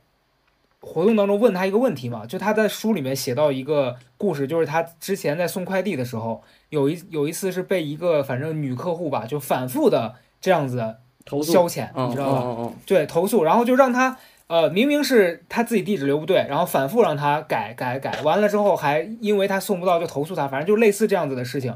[0.81, 12.73] 活动当中问他一个问题嘛，就他在书里面写到一个故事，就是他之前在送快递的时候，有一有一次是被一个反正女客户吧，就反复的这样子投诉消遣，嗯你知道吧？
[12.85, 14.15] 对，投诉，然后就让他
[14.47, 21.75] 呃，明明是他自己地址留不对，然后反复让他改改改，完了之后还因为他送不到就投诉他，反正就类似这样子的事情。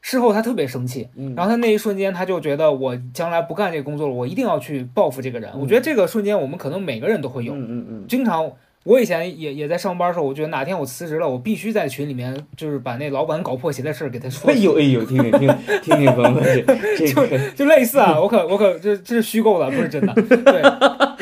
[0.00, 5.50] 事后他特别生气，嗯，然后他那一瞬间他就觉得我将来不干这个工作了，我一定要去报复这个人。
[5.54, 8.52] 嗯我觉得这个瞬间我们可能每个人都会有，嗯嗯嗯经常。
[8.84, 20.12] 我以前也也在上班的时候，我觉得哪天我辞职了，我必须在群里面就是把那老板搞破鞋的事儿给他说哎，呦哎呦，听听听听听朋友们，这这个就类似啊，我可我可这这是虚构的，不是真的。
[20.14, 20.62] 对，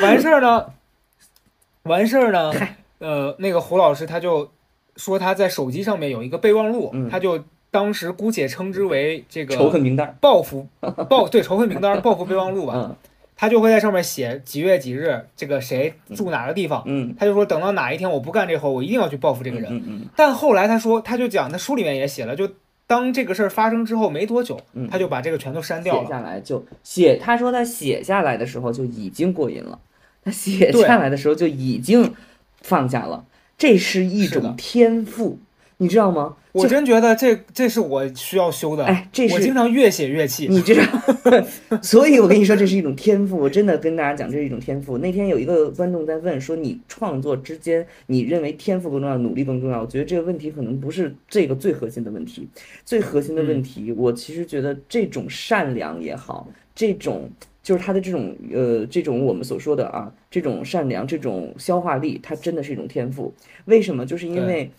[0.03, 0.67] 完事儿呢，
[1.85, 2.53] 完事儿呢，
[2.99, 4.51] 呃，那个胡老师他就
[4.97, 10.67] 说他在手机上面有一个备忘录，嗯他就当时姑且称之为这个仇恨名单，报复
[11.09, 12.97] 报对仇恨名单报复备忘录吧，嗯
[13.43, 19.69] 他就会在上面写几月几日这个谁住哪个地方，嗯，他就说等到哪一天我不干这活，我一定要去报复这个人。
[19.75, 22.49] 嗯嗯但后来他说，他就讲他书里面也写了，就
[22.87, 24.89] 当这个事儿发生之后没多久，嗯。
[24.89, 26.09] 他就把这个全都删掉写了。
[26.09, 29.77] 下来就写，他说他写下来的时候就已经过瘾了，
[30.25, 32.15] 他写下来的时候就已经
[32.61, 33.25] 放下了，
[33.59, 35.41] 这是一种天赋，
[35.83, 36.37] 你知道吗？
[36.53, 38.85] 我真觉得这这是我需要修的。
[38.85, 40.47] 哎，这是我是经常越写越气。
[40.49, 40.83] 你知道，
[41.83, 43.37] 所以我跟你说，这是一种天赋。
[43.37, 44.99] 我真的跟大家讲，这是一种天赋。
[44.99, 49.81] 那天有一个观众在问说，你创作之间，你认为天赋更重要，努力更重要？
[49.81, 52.47] 我觉得这个问题可能不是这个最核心的问题。
[52.85, 57.29] 最核心的问题，我其实觉得这种善良也好，这种
[57.61, 63.35] 就是他的这种呃，这种我们所说的啊，这种善良，这种消化力，它真的是一种天赋。
[63.65, 64.07] 为什么？
[64.07, 64.71] 就是因为。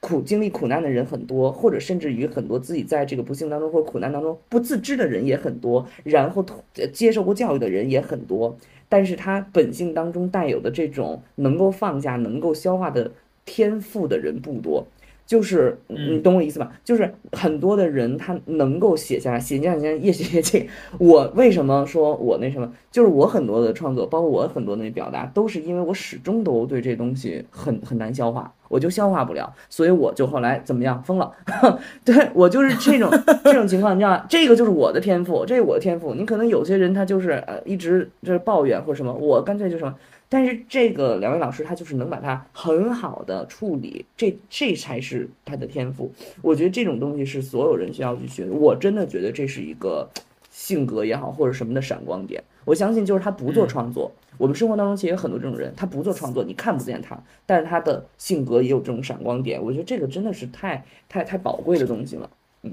[0.00, 6.44] 苦经历苦难的人很多，或者甚至于很多自己在这个不幸当中或苦难当中不自知的人也很多，然后
[6.92, 8.56] 接受过教育的人也很多，
[8.88, 13.10] 但是他本性当中带有的这种能够放下、能够消化的
[13.44, 14.86] 天赋的人不多。
[15.28, 16.72] 就是嗯你懂我意思吧？
[16.82, 20.66] 就是很多的人他能够写下来，写下来越写越近。
[20.98, 22.72] 我为什么说我那什么？
[22.90, 31.30] 就是我很多的创作，包括我很多的表达，都是因为我始终都对这东西很很难消化，我就消化不了，所以我就后来怎么样疯了。
[32.06, 33.10] 对我就是这种
[33.44, 34.24] 这种情况，你知道吗？
[34.30, 36.14] 这个就是我的天赋，这是我的天赋。
[36.14, 39.94] 你可能有些人他就是呃一直就是抱怨或者什么，我干脆就什么。
[40.28, 46.12] 但是这个两位老师他就是能把它很好的处理，这这才是他的天赋。
[46.42, 48.52] 我觉得这种东西是所有人需要去学的。
[48.52, 50.08] 我真的觉得这是一个
[50.50, 52.42] 性格也好或者什么的闪光点。
[52.64, 59.62] 我相信就是他不做创作，我们生活当中其实有很多这种人，他不做创作，你看不见他，但是他的性格也有这种闪光点。
[59.62, 62.28] 我觉得这个真的是太太太宝贵的东西了。
[62.62, 62.72] 嗯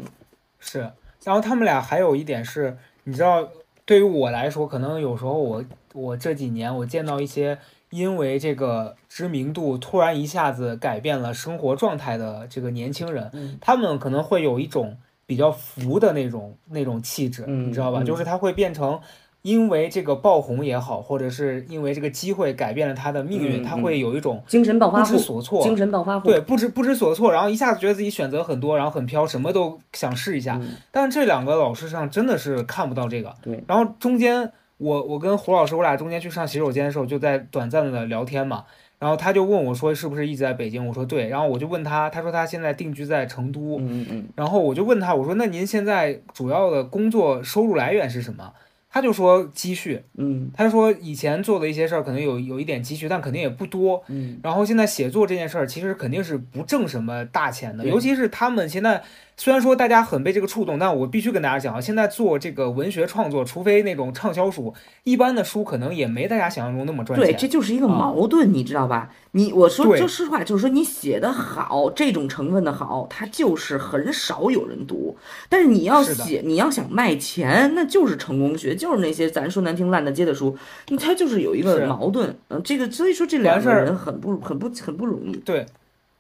[0.60, 0.80] 是，
[1.24, 3.48] 然后他们俩还有一点是，你知道，
[3.86, 7.58] 对于我来说，可能有时候我我这几年我见到一些
[7.92, 18.02] 因为这个知名度突然一下子改变了生活状态的这个年轻人，嗯他们可能会有一种比较浮的那种那种气质，嗯你知道吧？
[18.02, 19.00] 嗯就是他会变成。
[19.46, 30.58] 因为这个爆红也好，或者是因为这个机会改变了他的命运，嗯他会有一种精神暴发户不知，所措，精神暴发户，对，不知不知所措，然后一下子觉得自己选择很多，然后很飘，什么都想试一下。
[30.60, 33.32] 嗯但是这两个老师上真的是看不到这个。
[33.44, 38.66] 对，然后中间我我跟胡老师，我俩中间去上洗手间的时候，就在短暂的聊天嘛。
[38.98, 43.78] 然后他就问我说：“是不是一直在北京？”我说：“对。”然后我就问他，他说他现在定居在成都。
[43.78, 48.54] 嗯嗯嗯，然后我就问他，我说：“那您现在主要的工作收入来源是什么？”
[48.96, 50.50] 他就说积蓄，嗯。
[50.56, 54.02] 他说以前做的一些事儿可能有有一点积蓄，但肯定也不多。
[54.08, 54.40] 嗯。
[54.42, 59.04] 然后现在写作这件事儿，其实肯定是不挣什么大钱的，尤其是他们现在
[59.38, 67.42] 虽然说大家很被这个触动，但我必须跟大家讲啊，现在做这个文学创作，除非那种畅销书，一般的书可能也没大家想象中那么赚钱对，钱。
[67.42, 69.10] 这就是一个啊矛盾，你知道吧？
[69.32, 75.18] 你我说对就实话，就是说你写的好，这种成分的好，它就是很少有人读。
[75.50, 82.34] 但是你要写，你要想卖钱，那就是成功学，就是那些咱说难听烂大街的书，你它就是有一个矛盾。
[82.48, 85.36] 嗯，这个所以说这两事儿个人很不很不很不容易。
[85.38, 85.66] 对，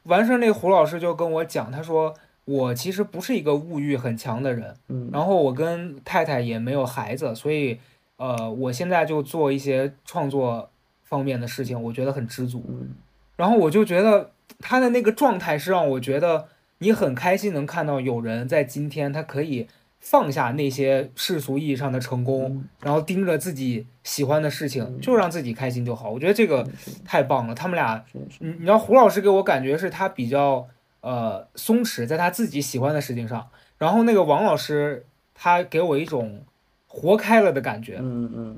[0.03, 2.13] 完事儿那胡老师就跟我讲，他说
[2.45, 7.79] 我其实不是一个物欲很强的人，嗯然后我跟太太也没有孩子，所以
[8.17, 10.69] 呃，我现在就做一些创作
[11.03, 12.63] 方面的事情，我觉得很知足。
[12.69, 12.95] 嗯
[13.35, 19.67] 然后我就觉得他的那个状态是让我觉得你很开心，能看到有人在今天他可以
[19.99, 26.11] 放下那些世俗意义上的成功，然后盯着自己喜欢的事情，就让自己开心就好。
[26.11, 26.65] 我觉得这个
[27.03, 27.53] 太棒了。
[27.53, 28.05] 他们俩，
[28.39, 30.65] 你你知道胡老师给我感觉是他比较
[31.05, 36.41] 呃松弛，在他自己喜欢的事情上，然后那个王老师他给我一种
[36.87, 37.99] 活开了的感觉。
[38.01, 38.57] 嗯嗯，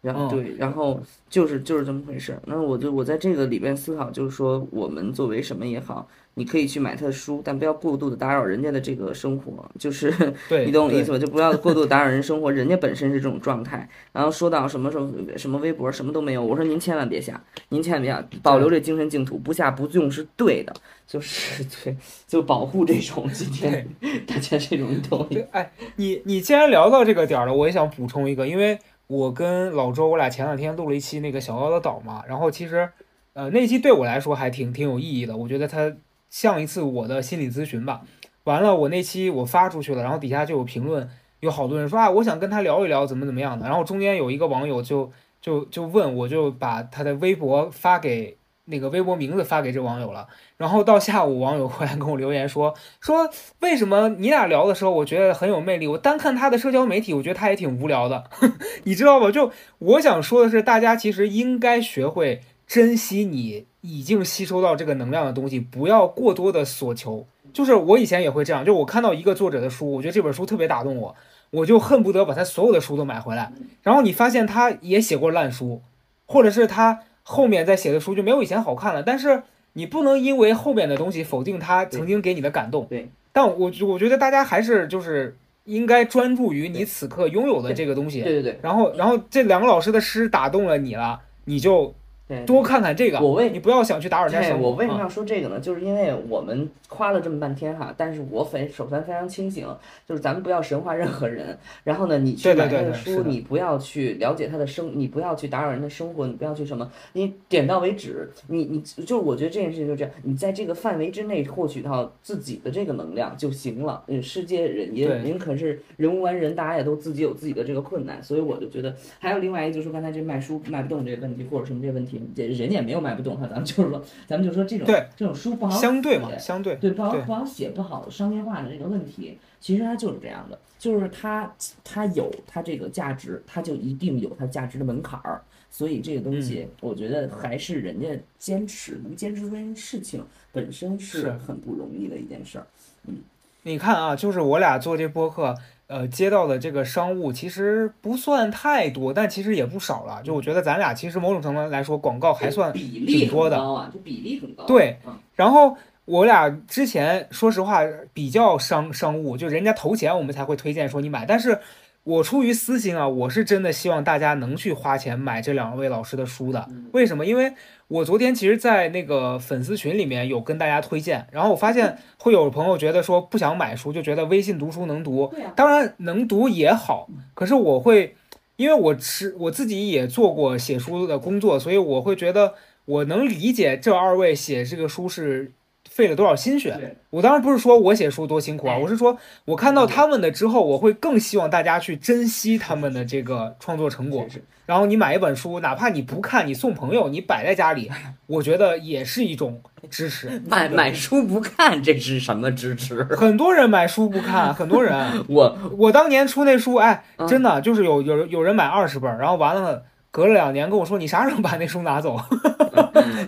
[0.00, 2.38] 然后嗯对，然后就是就是这么回事。
[2.46, 6.06] 那我就我在这个里边思考，就是说我们作为什么也好，
[6.38, 10.10] 你可以去买他的书，但不要过度的打扰人家的这个生活，就是
[10.48, 11.18] 对，你懂我意思吗？
[11.18, 13.86] 就不要过度打扰人生活，人家本身是这种状态。
[14.12, 20.72] 然后说到什么时候什么微博什么都没有，我说您千万别下，您千万别下，保留这精神净土，不下不用是对的，
[21.06, 21.96] 就是 对，
[22.26, 23.86] 就保护这种今天
[24.26, 32.88] 大家这种你懂我意思对，哎，你你既然聊到这个点儿了，我也想补充一个，因为我跟老周，我俩前两天录了一期那个小妖的岛嘛，然后其实，
[33.32, 35.90] 呃，那一期对我来说还挺挺有意义的，我觉得它
[36.30, 38.02] 像一次我的心理咨询吧。
[38.44, 41.08] 完了，我那期我发出去了，然后底下就有评论，
[41.40, 43.66] 有好多人说啊，我想跟他聊一聊怎么怎么样的。
[43.66, 50.26] 然后中间有一个网友就就就问，我就把他的微博发给那个微博名字发给这网友了。
[50.56, 53.28] 然后到下午，网友回来跟我留言说说
[53.60, 55.86] 为什么你俩聊的时候，我觉得很有魅力？
[55.86, 58.24] 我单看他的社交媒体，我觉得他也挺无聊的，
[58.84, 59.30] 你知道吧？
[59.30, 67.26] 就我想说的是，大家其实应该学会珍惜你已经吸收到这个能量的东西，不要过多的索求。
[67.52, 71.16] 就是我以前也会这样，就我看到一个作者的书，我觉得这本书特别打动我，
[71.50, 73.50] 我就恨不得把他所有的书都买回来。
[73.82, 75.80] 然后你发现他也写过烂书，
[76.26, 82.86] 或者是他后面在写的书就没有以前好看了，但是你不能因为后面的东西否定他曾经给你的感动。
[82.90, 88.20] 对，但我我觉得大家还是就是应该专注于你此刻拥有的这个东西。
[88.20, 91.94] 对对对然后，然后这两个老师的诗打动了你了，你就
[92.28, 92.44] 对。
[92.44, 93.18] 多看看这个。
[93.18, 94.68] 我为你不要想去打扰人家，生活。
[94.68, 95.58] 我为什么啊要说这个呢？
[95.58, 99.66] 就是因为我们夸了这么半天哈，但是我非首先非常清醒，
[100.06, 101.58] 就是咱们不要神化任何人。
[101.82, 108.30] 然后呢，你去买他的书，你不要去了解他的生，你不要去打扰人的生活，你不要去什么，你点到为止。
[108.48, 114.02] 你你就是我觉得这件事情就这样，你在这个范围之内获取到自己的这个能量就行了。
[114.06, 126.76] 嗯，世界人也对人可是人无完人，大家也都自己有自己的这个困难，所以我就觉得还有另外一个就是刚才这卖书卖不动这个问题，或者什么这个问题，这人家也没有卖不动哈，咱们就是说咱们就说这种对这种书不好相对嘛，写相对。
[126.76, 131.52] 对，不好对不好写，不好商业化的这个问题，其实它就是这样的，就是它
[131.82, 142.66] 它有它这个价值，它就一定有它价值的门槛儿，所以这个东西，我觉得还是人家坚持能坚持这件事情本身是是很不容易的一件事儿。
[143.06, 143.16] 嗯
[143.64, 145.54] 你看啊，就是我俩做这播客，
[145.88, 150.22] 呃，接到的这个商务其实不算太多，但其实也不少了。
[150.22, 154.64] 就我觉得咱俩其实某种程度来说，广告还算比例挺多的很高啊，这比例很高。
[154.66, 157.80] 对嗯然后我俩之前说实话
[158.12, 161.58] 比较商商务，就人家投钱我们才会推荐说你买，但是
[162.04, 166.68] 我出于私心啊，我是真的希望大家能去花钱买这两位老师的书的。
[166.92, 167.24] 为什么？
[167.24, 167.52] 因为
[167.88, 178.14] 我昨天其实，在那个粉丝群里面有跟大家推荐，然后我发现会有朋友觉得说不想买书，就觉得微信读书能读，当然能读也好，可是我会，
[178.56, 182.52] 因为我是我自己也做过写书的工作，所以我会觉得
[182.84, 185.50] 我能理解这二位写这个书是
[185.88, 186.94] 费了多少心血。
[187.08, 189.16] 我当然不是说我写书多辛苦啊，我是说
[189.46, 194.26] 我看到他们的之后，我会更希望大家去珍惜他们的这个创作成果。
[194.68, 197.90] 然后你买一本书，哪怕你不看，你送朋友，你摆在家里，
[198.28, 200.42] 我觉得也是一种支持。
[200.46, 203.02] 买买书不看，这是什么支持？
[203.16, 204.94] 很多人买书不看，很多人。
[205.26, 209.84] 我我当年出那书，哎，真的就是有有有人买二十本，然后完了。
[210.10, 212.18] 隔了两年跟我说，你啥时候把那书拿走？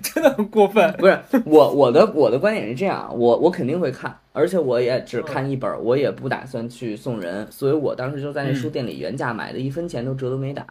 [0.02, 0.92] 真的很过分。
[0.98, 10.64] 不是我我的我的观点是这样，我我肯定会看，而且我也只看一本，我也不打算去送人，所以我当时就在那书店里原价买的，一分钱都折都没打。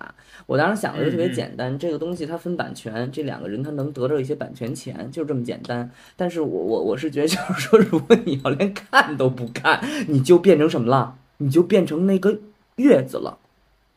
[0.46, 5.90] 我当时想的就特别简单，这个东西它分版权，这两个人他能得到一些版权钱，就这么简单。
[6.16, 11.16] 但是我我我是觉得就是说，如果你要连看都不看，你就变成什么了？
[11.38, 12.40] 你就变成那个
[12.78, 13.38] 月子了。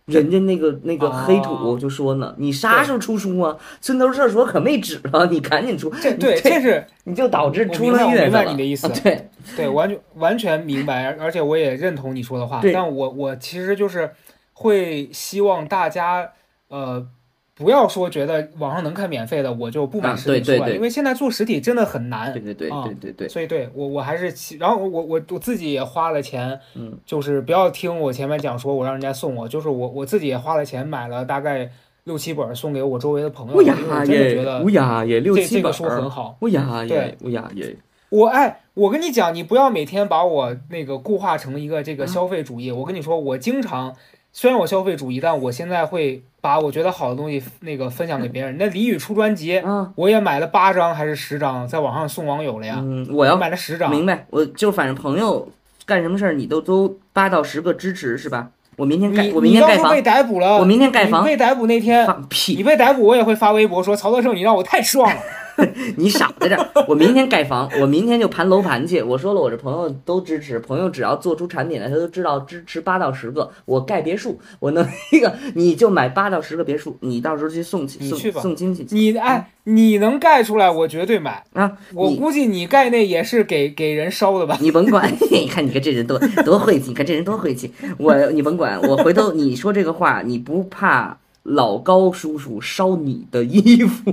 [0.07, 3.57] 人家那个那个黑土就说呢，你啥时候出书啊？
[3.81, 5.89] 村头厕所可没纸了，你赶紧出。
[6.03, 8.25] 这 对，这是你就导致出了月子了。
[8.25, 12.61] 明白你的意思，对对，完全完全明白，而且我也认同你说的话。
[12.73, 14.11] 但我我其实就是
[14.53, 16.31] 会希望大家
[16.69, 17.07] 呃。
[17.55, 22.33] 不要说觉得网上能看免费的，我就不买实体书了，因为现在做实体真的很难。
[22.33, 23.29] 对对对对对对。
[23.29, 31.71] 所以对我我还是，然后我我我自己也花了钱，嗯，就是不要听我前面讲说我让人家送我，就是我我自己也花了钱买了大概
[32.05, 36.39] 六七本送给我周围的朋友，因为我真的觉得乌鸦也六七本，这个书很好。
[36.41, 37.77] 乌鸦对乌鸦也。
[38.09, 42.73] 我哎，我跟你讲，你不要每天把我那个固化成一个这个消费主义。
[42.73, 43.95] 我跟你说，我经常。
[44.33, 48.57] 虽然我消费主义，但我现在会把我觉得好的东西那个分享给别人。
[48.59, 49.63] 那李宇出专辑，
[49.95, 52.77] 我也买了八张还是十张，在网上送网友了呀。
[52.79, 53.91] 嗯，我要买了十张。
[53.91, 55.47] 明白，我就反正朋友
[55.85, 58.49] 干什么事儿，你都都八到十个支持是吧？
[58.77, 59.91] 我明天盖，我明天盖房。
[59.91, 61.23] 被逮捕了，我明天盖房。
[61.23, 62.55] 被逮捕那天，放屁！
[62.55, 65.21] 你被逮捕，我也会发微博说曹德胜，你让我太失望了。
[65.97, 66.85] 你少在这儿！
[66.89, 69.03] 我明天盖房，我明天就盘楼盘去。
[69.03, 73.51] 我说了，我这朋友都支持，朋友只要做出产品来，他都知道支持八到十个。
[73.65, 78.87] 我盖别墅，我弄一个，你就买八到十个别墅，你到时候去送去送送亲戚。
[78.91, 81.79] 你哎，你能盖出来，我绝对买啊！
[81.95, 84.57] 我估计你盖那也是给给人烧的吧？
[84.61, 87.73] 你甭管， 你看你看这人多多晦气，你看这人多晦气。
[87.99, 91.19] 我你甭管，我回头你说这个话，你不怕？
[91.43, 94.13] 老高叔叔烧你的衣服，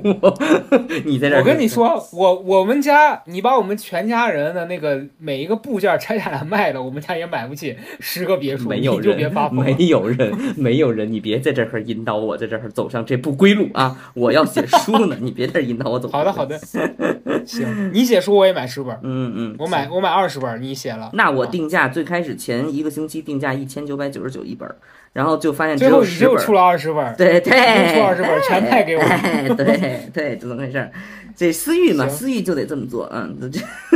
[1.05, 1.39] 你在这儿。
[1.39, 8.67] 我跟你说，我我们家，你把我们全家人的那个每一个部件拆下来卖了，我们家也买不起十个别墅。
[8.67, 14.11] 没有人，没有人，没有人，你别在这儿引导我，在这儿走上这不归路啊！
[14.15, 16.09] 我要写书呢，你别在这引导我走。
[16.09, 16.57] 好的，好的，
[17.45, 18.97] 行，你写书我也买十本。
[19.03, 21.11] 嗯嗯，我买我买二十本，你写了。
[21.13, 24.67] 那我定价最开始前一个星期定价一千九百九十九一本。
[25.13, 27.51] 然后就发现只有十本，出了二十本，对对，
[27.93, 29.01] 出二十本全卖给我，
[29.55, 30.91] 对对，就这么回事儿。
[31.35, 33.61] 这私域嘛，私域就得这么做，嗯，这，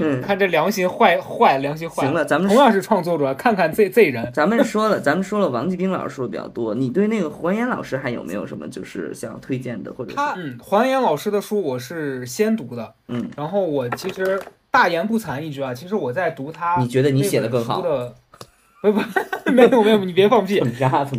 [0.00, 2.02] 嗯看这良心坏坏，良心坏。
[2.04, 4.28] 行了，咱们同样是创作者，看看这这人。
[4.34, 6.74] 咱们说了，咱们说了，王继兵老师说的比较多。
[6.74, 18.12] 你对那个黄岩老师还有没有什么就是想要推荐的，或者他嗯，黄岩老师的书我是先读的，嗯，然后我其实大言不惭一句啊，其实我在读他，你觉得你写的更好的。
[18.82, 18.90] 不
[19.46, 20.60] 不，没有没有，你别放屁。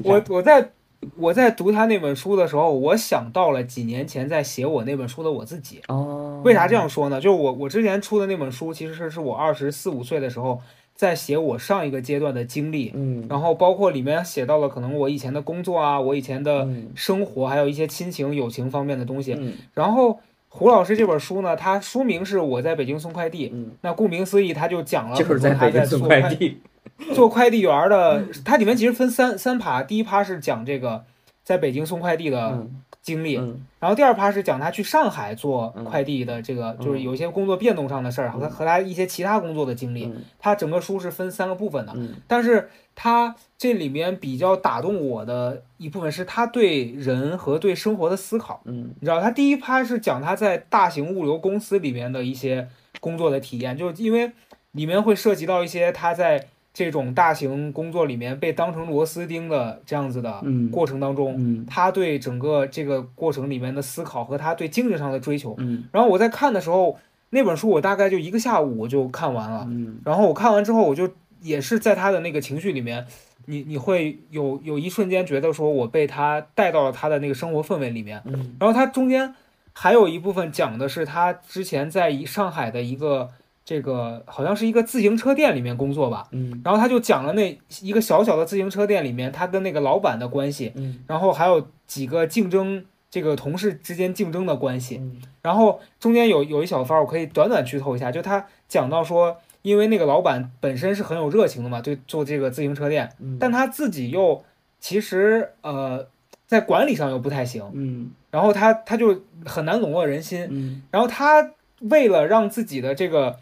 [0.03, 0.69] 我我在
[1.15, 5.81] 我在读他那本书的时候，我想到了几年前在写我那本书的我自己。
[5.87, 7.19] 哦，为啥这样说呢？
[7.21, 10.61] 就是我我之前出的那本书，其实是是我二十四五岁的时候
[10.93, 12.91] 在写我上一个阶段的经历。
[12.95, 19.33] 嗯，然后包括里面写到了可能我以前的工作啊，我以前的生活，还有一些亲情、友情方面的东西。
[19.39, 23.49] 嗯，然后胡老师这本书呢，他书名是我在北京送快递。
[23.53, 26.59] 嗯，那顾名思义，他就讲了就是在北京送快递。
[27.13, 31.03] 做快递员的，它里面其实分三三趴，第一趴是讲这个
[31.43, 32.65] 在北京送快递的
[33.01, 33.33] 经历，
[33.79, 40.09] 然后第二趴是讲他去上海做快递的这个，就是有一些工作变动上的事儿和和他一些其他工作的经历。
[40.39, 41.93] 他整个书是分三个部分的，
[42.27, 48.61] 但是他这里面比较打动我的一部分是他对人和对生活的思考。
[48.63, 52.69] 嗯，你知道，他第一趴是讲他在大型物流公司里面的一些
[53.01, 54.31] 工作的体验，就是因为
[54.71, 56.47] 里面会涉及到一些他在。
[56.73, 65.55] 这种大型工作里面被当成螺丝钉的这样子的过程当中，他对整个这个过程里面的思考和他对精神上的追求。
[65.91, 66.97] 然后我在看的时候，
[67.29, 69.67] 那本书我大概就一个下午我就看完了。
[70.03, 71.07] 然后我看完之后，我就
[71.41, 73.05] 也是在他的那个情绪里面，
[73.45, 78.19] 你你会有有一瞬间觉得说我被他带到了他的那个生活氛围里面。
[78.59, 79.35] 然后他中间
[79.73, 83.29] 还有一部分讲的是他之前在一上海的一个。
[83.65, 94.97] 这个好像是一个自行车店里面工作吧，嗯，然后他就讲了那一个小小的自行车店里面他跟那个老板的关系，嗯，然后还有几个竞争这个同事之间竞争的关系。
[94.97, 95.21] 嗯。
[95.41, 103.37] 然后中间有有一小番，我可以短短剧透一下，就他讲到说，因为那个老板本身是很有热情的嘛，对做这个自行车店，嗯。
[103.39, 104.43] 但他自己又
[104.79, 106.05] 其实呃
[106.47, 108.11] 在管理上又不太行，嗯。
[108.29, 110.81] 然后他他就很难笼络人心，嗯。
[110.91, 111.51] 然后他
[111.81, 113.37] 为了让自己的这个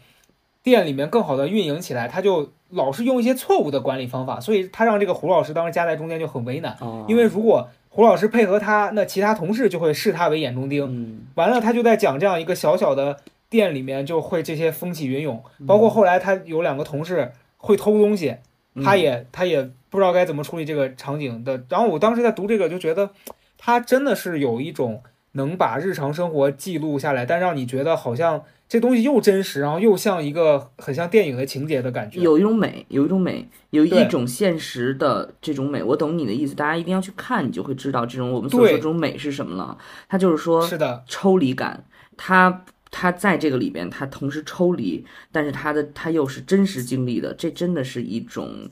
[0.62, 10.86] 店里面更好的运营起来，他就老是用一些错误的管理方法，所以他让这个胡老师当时夹在中间就很为难，哦，因为如果胡老师配合他，那其他同事就会视他为眼中钉。
[10.88, 13.18] 嗯完了，他就在讲这样一个小小的
[13.50, 18.36] 店里面就会这些风起云涌，嗯包括后来他有两个同事会偷东西，
[18.74, 21.64] 嗯他也他也不知道该怎么处理这个场景的。
[21.68, 23.10] 然后我当时在读这个就觉得，
[23.58, 25.02] 他真的是有一种
[25.32, 28.42] 能把日常生活记录下来，但让你觉得好像
[28.72, 32.22] 这东西又真实，然后又像一个很像电影的情节的感觉。
[32.22, 35.82] 有一种美，有一种美，有一种现实的这种美。
[35.82, 39.76] 我懂你的意思，大家一定要去看，你就会知道这种我们所说对这种美是什么了。
[40.08, 41.84] 它就是说是的，抽离感，
[42.16, 48.70] 它它在这个里边，它同时抽离，但是它的它又是真实经历的，这真的是一种。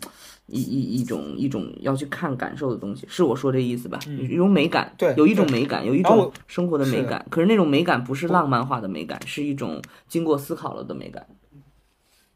[0.51, 3.99] 一一一种一种要去看感受的东西，是我说这意思吧？
[4.07, 7.25] 嗯一种美感，对有一种美感，有一种生活的美感。
[7.31, 11.27] 可是那种美感不是浪漫化的美感，是一种经过思考了的美感。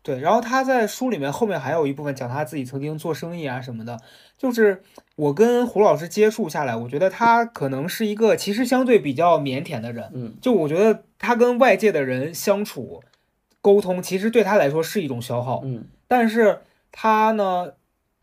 [0.03, 3.99] 对，然后他在书里面后面还有一部分讲他自己曾经做生意啊什么的，
[4.37, 4.83] 就是
[5.17, 13.03] 我跟胡老师接触下来，我觉得他可能是一个其实相对比较腼腆的人，嗯，就我觉得他跟外界的人相处、
[13.63, 16.59] 沟通，其实对他来说是一种消耗，嗯但是
[16.93, 17.73] 他呢，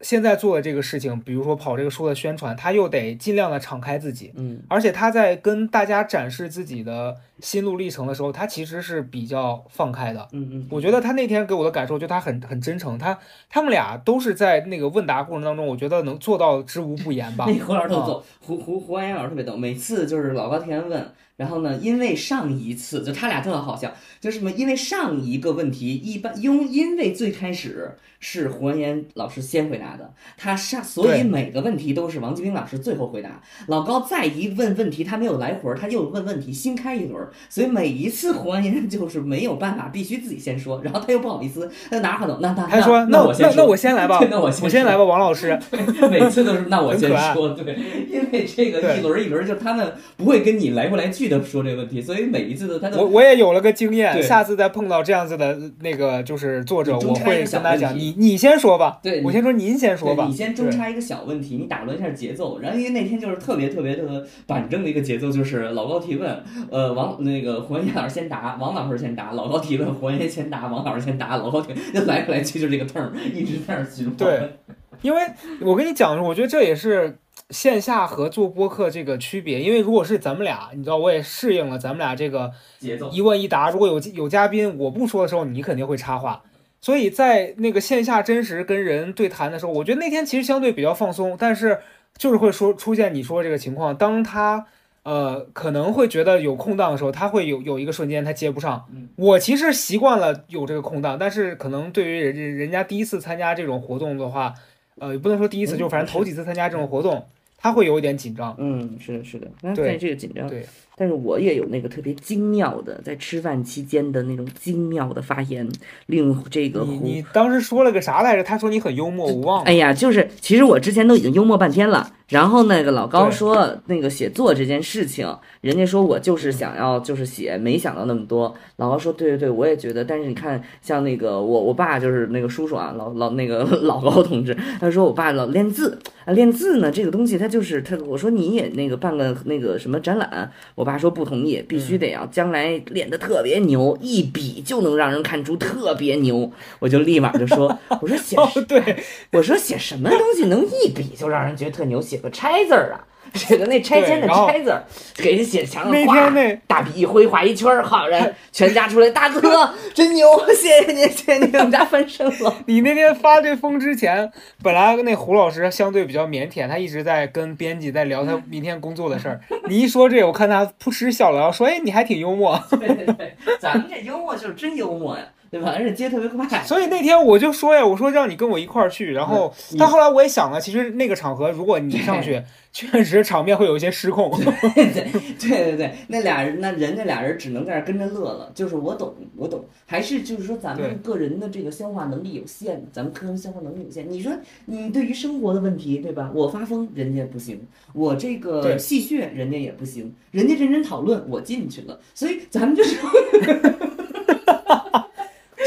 [0.02, 4.62] 现在做的这个事情，比如说跑这个书的宣传，他又得尽量的敞开自己，嗯。
[4.68, 10.27] 而且他在跟大家展示自己的心路历程的时候，他其实是比较放开的。
[10.31, 13.17] 嗯嗯，我觉得他那天给我的感受就他很很真诚，他
[13.49, 17.45] 他们俩都是在那个问答过程当中，我觉得能做到知无不言吧。
[17.49, 33.41] 那个胡老师特啊逗，胡胡胡安岩老师特别逗，每次就是老高提完问，然后呢，因为上一次就他俩特好笑，就是什么，因为上一个问题一般因因为最开始是胡安岩老师先回答的，他上所以每个问题都是王继兵老师最后回答。
[33.67, 45.57] 老高再一问问题，他没有来回儿，他又问问题，新开一轮儿，所以每一次胡安岩 就是没有办法，必须自己先说，然后他又不好意思，他就拿着话筒，那那他说那我先那那我先来吧， 那我先我先来吧，王老师。
[46.09, 47.77] 每次都是那我先说，对，
[48.09, 60.25] 因为这个一轮一轮，就他们不会跟你来不来去的说这个问题，所以每一次都他都我我也有了个经验，对下次再碰到这样子的那个就是作者，我会跟他讲，你你先说吧，对我先说，您先说吧。
[60.27, 62.59] 你先中插一个小问题，你打乱一下节奏。
[62.59, 74.15] 然后因为那天就是特别特别的板正的一个节奏，就是老高提问，呃，王那个胡文艳老师先答，王老师先答，老高提问，胡文艳先答，王老师先答，老高提问，就来来去就这个 turn，一直在那儿循环。
[74.15, 74.57] 对
[75.01, 75.22] 因为
[75.61, 77.17] 我跟你讲，我觉得这也是
[77.49, 79.59] 线下和做播客这个区别。
[79.59, 83.09] 因为如果是咱们俩，你知道，我也适应了咱们俩这个节奏。
[83.09, 83.72] 一问一答。
[83.72, 86.43] 如果有有嘉宾，我不说的时候，你肯定会插话。
[86.82, 91.80] 所以在那个线下真实跟人对谈的时候，我觉得那天其实相对比较放松，但是
[92.15, 94.67] 就是会说出现你说这个情况，当他
[95.04, 98.86] 呃可能会觉得有空档的时候，他会有有一个瞬间他接不上。
[98.93, 99.10] 嗯。
[99.16, 104.54] 我其实习惯了有这个空档，但是可能对于人人人家第一次参加这种活动的话，
[104.99, 105.80] 呃，也不能说第一次，嗯。
[105.80, 107.26] 就反正头几次参加这种活动，
[107.58, 108.56] 他会有一点紧张。
[108.60, 109.97] 嗯，是的，是的，那对。
[109.97, 115.67] 这个紧张，对，但是我也有那个特别精妙的，在吃饭期间的那种精妙的发言，
[116.05, 118.43] 令这个胡你你当时说了个啥来着？
[118.43, 119.65] 他说你很幽默，我忘了。
[119.65, 125.27] 哎呀，就是其实我之前都已经幽默半天了，然后那个老高说那个写作这件事情，
[125.61, 128.53] 人家说我就是想要就是写，没想到那么多。
[128.75, 152.01] 老高说对对对，我也觉得，但是你看像那个我我爸就是那个叔叔啊，老老那个 老高同志，他说我爸老练字啊，练字呢这个东西他就是他，我说你也那个办个那个什么展览，我爸说不同意，必须得要将来练得特别牛，一笔就能让人看出特别牛，我就立马就说，我说写 哦，对，我说写什么东西能一笔就让人觉得特牛？
[152.01, 154.84] 写个拆字儿啊，写的那拆迁的拆字儿，
[155.15, 162.55] 给人写墙上那画天那大笔一挥画一圈儿，好人 全家出来，大哥 真牛，谢谢您，谢谢您，我们家翻身了。
[162.67, 169.39] 你那天发这封之前，本来那胡老师相对比较腼腆，他一直在跟编辑在聊他明天工作的事儿。
[169.67, 172.61] 你一说这，我看他噗嗤笑了，然后说：“哎，你还挺幽默。
[172.71, 175.23] 对对对，咱们这幽默就是真幽默呀。
[175.52, 175.74] 对吧？
[175.78, 176.64] 而且接特别快。
[176.64, 182.41] 所以那天我就说呀，我说让你跟我一块儿去，然后，但后来我也想了，其实那个场合如果你上去，
[182.72, 184.32] 确实场面会有一些失控。
[184.39, 188.49] 对对对对，那俩人那人家俩人只能在那跟着乐了。
[188.56, 194.10] 就是我懂，我懂，还是就是说咱们个人的这个消化能力有限，咱们个人消化能力有限。
[194.10, 194.32] 你说
[194.68, 196.32] 你对于生活的问题，对吧？
[196.34, 197.58] 我发疯，人家不行；
[197.93, 200.16] 我这个戏谑，人家也不行。
[200.32, 202.95] 人家认真讨论，我进去了，所以咱们就是。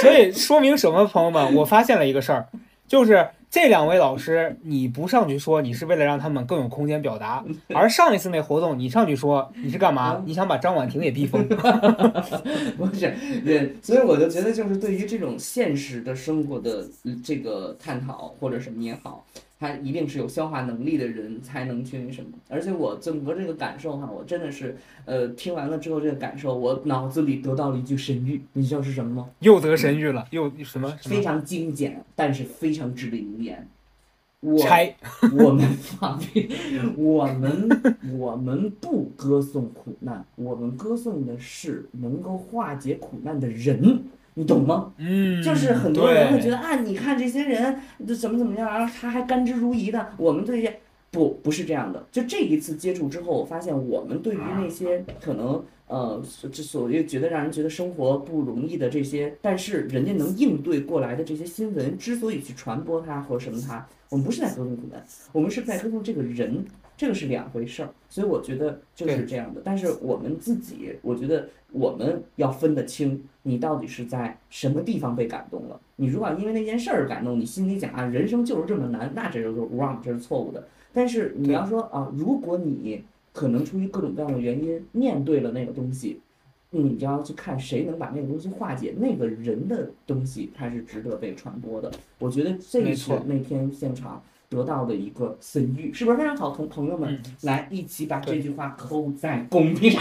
[0.05, 1.55] 所以说明什么，朋友们？
[1.55, 2.47] 我发现了一个事儿，
[2.87, 7.43] 就是这两位老师，你不上去说，你是为了让他们更有空间表达；
[7.75, 10.23] 而上一次那活动，你上去说，你是干嘛？
[10.27, 11.43] 你想把张婉婷也逼疯？
[12.77, 16.85] 不是，对，所以我就觉得，就是对于这种现实的生活的
[17.25, 19.25] 这个探讨或者什么也好。
[19.65, 29.31] 他一定是有消化能力的人才能去那什么，而且我整个这个感受哈，我真的是，呃，听完了之后这个感受，我脑子里得到了一句神谕，你知道是什么吗？
[29.39, 30.95] 又得神谕了，又什么？
[31.01, 33.67] 非常精简，但是非常至理名言。
[34.41, 34.95] 我拆，
[35.33, 36.51] 我们放屁，
[36.99, 37.67] 我们
[38.19, 44.05] 我们不歌颂苦难，我们歌颂的是能够化解苦难的人。
[44.35, 44.93] 你懂吗？
[44.99, 47.77] 嗯，就是很多人会觉得啊，你看这些人
[48.19, 50.13] 怎么怎么样，然后他还甘之如饴的。
[50.17, 50.81] 我们对些
[51.11, 52.05] 不不是这样的。
[52.11, 56.21] 就这一次接触之后，我发现我们对于那些可能呃，
[56.53, 66.65] 这所谓觉得让人觉得生活不容易的这些，但是人家能应对过来的这些新闻，之所以去传播它或者什么它，我们不是在歌颂苦难，我们是在歌颂这个人。
[66.97, 69.61] 这个是两回事儿，所以我觉得就是这样的。
[69.65, 75.79] 但是我们自己，我觉得我们要分得清，你到底是在什么地方被感动了。
[75.97, 80.67] 你如果因为那件事儿感动，你心里讲啊，人生就是这么难，那这就是 wrong，这是错误的。
[80.93, 83.03] 但是你要说啊，如果你
[83.33, 86.21] 可能出于各种各样的原因面对了那个东西，
[86.71, 91.91] 你就要去看谁能把那个东西化解，那个人的东西它是值得被传播的。
[92.19, 94.23] 我觉得这是那天现场。
[94.51, 96.55] 得到的一个声誉，是不是非常好？
[96.55, 100.01] 同朋友们来一起把这句话扣在公屏上。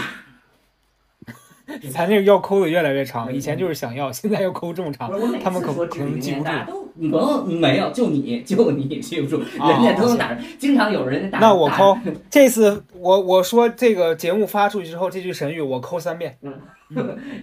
[1.92, 5.10] 咱这个要抠的越来越长，以前就是想要，现在要抠这么长，
[5.42, 6.50] 他们可能记不住。
[6.96, 10.32] 你甭没有，就你就你记不住，人家都能打。
[10.58, 11.38] 经常有人打。
[11.42, 11.98] 那我抠，
[12.30, 16.38] 这次我我说这个节目发出去之后，这句神语我抠三遍。
[16.40, 16.52] 嗯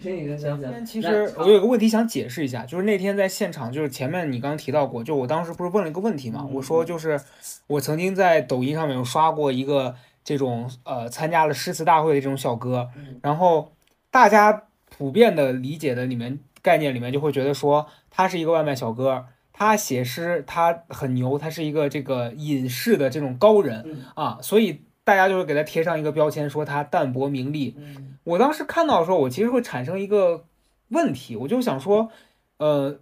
[0.01, 0.85] 行行行。
[0.85, 6.47] 其实我有个问题想解释一下，就是那天在现场，就是前面你刚提到过，就我当时不是问了一个问题嘛？
[6.53, 7.19] 我说就是
[7.67, 9.93] 我曾经在抖音上面有刷过一个
[10.23, 12.87] 这种呃参加了诗词大会的这种小哥，
[13.21, 13.69] 然后
[14.11, 24.81] 大家普遍的理解的里面概念里面就会觉得说他是一个外卖小哥，他写诗他很牛，他是一个这个隐士的这种高人啊，所以。
[25.03, 27.75] 大家就会给他贴上一个标签，说他淡泊名利。
[28.23, 30.45] 我当时看到的时候，我其实会产生一个
[30.89, 32.11] 问题，我就想说，
[32.59, 32.99] 呃，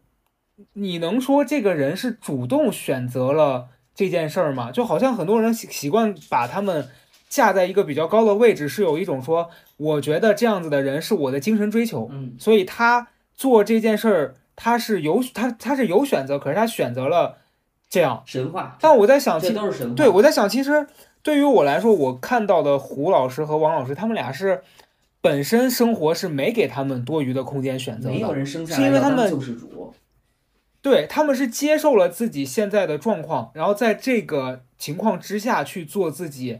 [0.73, 4.71] 你能说这个人是主动选择了这件事儿吗？
[4.71, 6.87] 就好像很多人习习惯把他们
[7.29, 17.37] 架在一个比较高的位置，是有一种说，我觉得这样子的人是我的精神追求，所以他做这件事儿，他是有他他是有选择，可是他选择了
[17.87, 18.77] 这样神话。
[18.81, 19.95] 但我在想，这都是神话。
[19.95, 20.87] 对，我在想，其实。
[21.21, 24.61] 对于我来说，我看到的胡老师和王老师，他们俩是
[25.19, 29.93] 本身生活是没给他们多余的空间选择的，没有人生下来是因为他们救世主，
[30.81, 36.59] 对他们是接受了自己现在的状况，然后在这个情况之下去做自己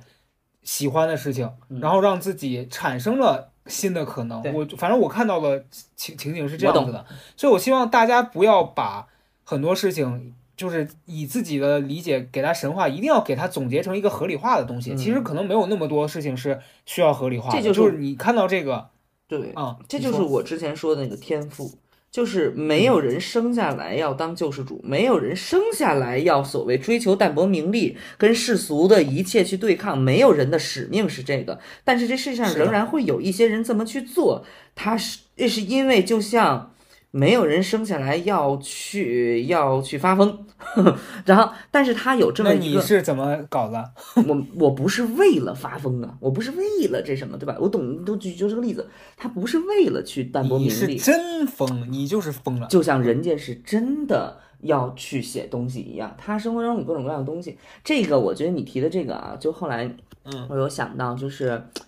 [0.69, 1.49] 喜欢的事情，
[1.81, 4.37] 然后让自己产生了新的可能。
[4.53, 5.65] 我反正我看到的
[5.95, 7.03] 情情景是这样子的，
[7.35, 9.07] 所以我希望大家不要把
[9.43, 10.35] 很多事情。
[10.59, 14.93] 就是以自己的理解给他神话，一定要给他总结成一个合理化的东西。
[14.93, 17.57] 其实可能没有那么多事情是需要合理化的。
[17.57, 18.89] 这就是你看到这个，
[19.25, 21.71] 对啊，这就是我之前说的那个天赋，
[22.11, 29.97] 就是没有人生下来要当救世主，没有人生下来要所谓追求淡泊名利，跟世俗的一切去对抗。
[29.97, 34.45] 没有人的使命是这个，但是这世界上仍然会有一些人这么去做。
[34.75, 36.73] 他是，这是因为就像。
[37.11, 40.45] 没有人生下来要去要去发疯，
[41.25, 43.91] 然后，但是他有这么一个，你是怎么搞的？
[44.27, 47.55] 我我不是为了发疯啊，我不是为了这什么，对吧？
[47.59, 48.87] 我懂，都举就这个例子，
[49.17, 57.57] 他不是为了去淡泊名利，你是真疯，你就是疯了，就像人家是真的要去写东西一样，他生活中有各种各样的东西。
[57.83, 59.85] 这个我觉得你提的这个啊，就后来，
[60.25, 61.49] 嗯，我有想到就是。
[61.51, 61.81] 嗯，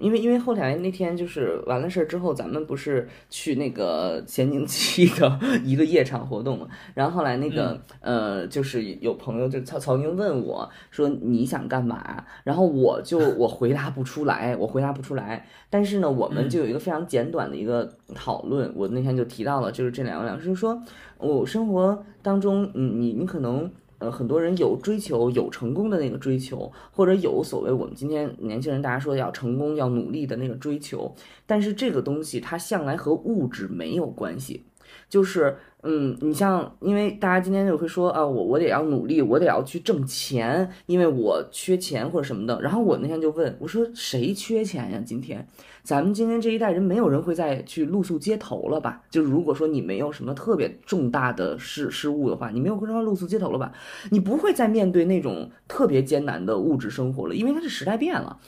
[0.00, 20.80] 因为因为后台那天就是完了事儿之后，咱们不是去那个咸宁七的 一个夜场活动嘛，然后后来那个、呃，就是有朋友就曹曹宁问我说你想干嘛，然后我就我回答不出来，我回答不出来，但是呢，我们就有一个非常简短的一个讨论，我那天就提到了，就是这两个两，就是说
[21.18, 23.70] 我生活当中，嗯，你你可能。
[23.98, 31.14] 呃，很多人有追求、有成功的那个追求，或者有所谓我们今天年轻人大家说要成功、要努力的那个追求，
[31.46, 34.64] 但是这个东西它向来和物质没有关系，
[35.08, 35.56] 就是。
[35.84, 42.60] 嗯，你像，因为大家今天就会说啊，我我得要努力，我得要去挣钱，因为我缺钱或者什么的。
[42.60, 45.00] 然后我那天就问我说，谁缺钱呀？
[45.06, 45.46] 今天
[45.88, 49.00] 咱们今天这一代人，没有人会再去露宿街头了吧？
[49.08, 53.72] 就如果说你没有什么特别重大的失失误的话，你没有会说露宿街头了吧？
[54.10, 58.38] 你不会再面对那种特别艰难的物质生活了，因为它是时代变了。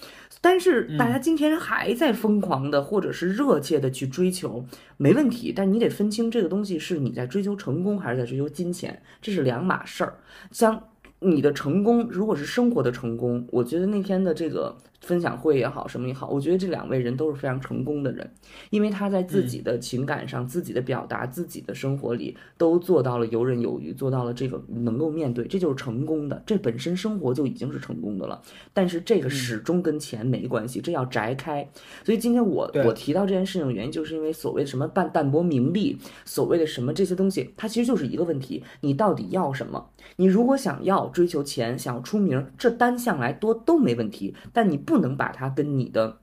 [0.42, 4.62] 但是大家今天还在疯狂的或者是热切的去追求，
[4.98, 10.18] 没问题，但你得分清这个东西是你在追求成功还是在追求金钱，这是两码事儿。
[10.52, 10.78] 像
[11.20, 18.30] 你的成功，如果是生活的成功，我觉得那天的这个分享会也好，什么也好，我觉得这两位人都是非常成功的人，
[18.70, 26.42] 因为他在自己的情感上、自己的表达、自己的生活里都做到了游刃有余，做到了这个能够面对，这就是成功的。
[26.46, 28.40] 这本身生活就已经是成功的了，
[28.74, 31.68] 但是这个始终跟钱没关系，这要摘开。
[32.04, 39.90] 所以今天我我提到这件事情的原因，就是因为所谓的什么淡淡泊名利，所谓的什么这些东西，它其实就是一个问题：你到底要什么？
[40.16, 46.18] 你如果想要追求钱，想要出名，这单向来多都没问题，但你不能把它跟你的。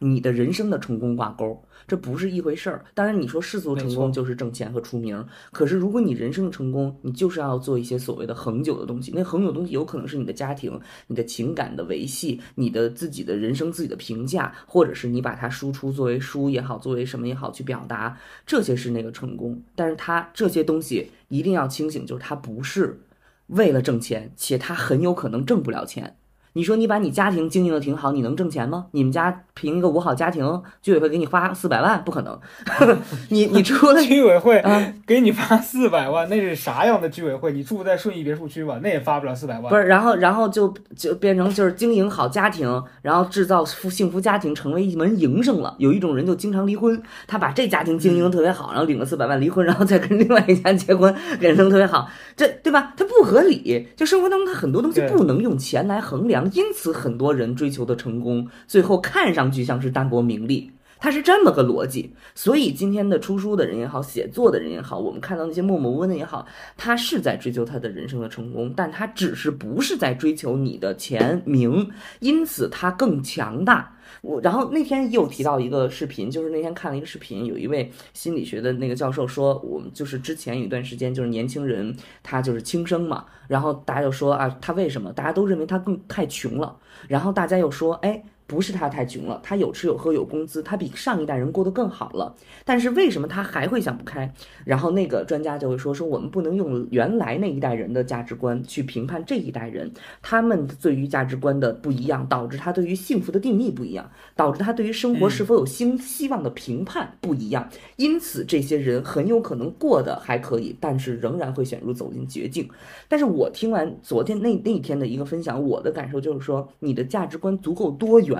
[0.00, 2.84] 你的人生的成功挂钩，这不是一回事儿。
[2.94, 9.12] 当然，你说世俗成功就是挣钱和出名，可是如果你人生的成功，你就是要做一些所谓的恒久的东西。
[9.12, 18.16] 那恒久的东西有可能是你的家庭、你的情感的维系、你的自己的人生自己的评价，或者是你把它输出作为书也好，作为什么也好去表达，
[18.46, 19.60] 这些是那个成功。
[19.74, 23.00] 但是它这些东西一定要清醒，就是它不是
[23.48, 26.18] 为了挣钱，且它很有可能挣不了钱。
[26.54, 28.86] 你说你把你家庭经营的挺好，你能挣钱吗？
[28.92, 32.38] 你们家凭一个五好家庭，居委会给你发四百万，不可能。
[33.30, 37.52] 你你出了 居委会啊 给你发四百万，那是啥样的居委会？
[37.52, 39.70] 你住在顺义别墅区吧，那也发不了四百万。
[39.70, 45.74] 不是，然后然后就就变成就是经营好家庭，然后制造福幸福家庭成为一门营生了。
[45.78, 52.92] 有一种人就经常离婚，他把这家庭经营的特别好，然后领了四百万离婚，然后再跟另外一家结婚，给人生特别好，这对吧？
[52.96, 53.58] 它不合理。
[53.96, 60.72] 就生活当中，他很多东西不能用钱来衡量，因此很多人追求的成功，最后看上去像是淡泊名利。
[61.00, 66.44] 他是这么个逻辑，所以今天的出书的人也好，写作的人也好，我们看到那些默默无闻的也好，
[66.76, 71.88] 他是在追求他的人生的成功，但他只是不是在追求你的钱名，
[72.18, 73.96] 因此他更强大。
[74.22, 85.12] 我然后那天又提到一个视频，就是那天看了一个视频，有一位心理学的那个教授说，我们就是之前有一段时间，就是年轻人他就是轻生嘛，然后大家就说啊，他为什么？
[85.12, 86.76] 大家都认为他更太穷了，
[87.08, 88.22] 然后大家又说，哎。
[88.48, 92.34] 不是他太穷了，他有吃有喝有工资，他比上一代人过得更好了。
[92.64, 94.32] 但是为什么他还会想不开？
[94.64, 99.92] 然后那个专家就会说说我们不能用原来那一代人的价值观去评判这一代人，
[100.22, 107.68] 他们对于价值观的不一样，导致他对于幸福的定义不一样，导致他对于生活是否有新希望的评判不一样。
[107.96, 112.66] 因此，这些人很有可能过得还可以，但是仍然会选入走进绝境。
[113.08, 118.37] 但是我听完昨天那那一天的一个分享，我的感受就是说，你的价值观足够多元。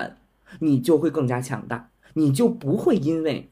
[0.59, 3.51] 你就会更加强大，你就不会因为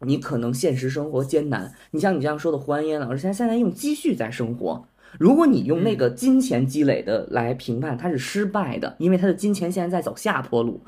[0.00, 4.86] 你可能现实生活艰难，你像你这样说的胡安烟老师，他现在用积蓄在生活。
[5.18, 10.80] 如果你用那个金钱积累的来评判，他是失败的，因为他的金钱现在在走下坡路。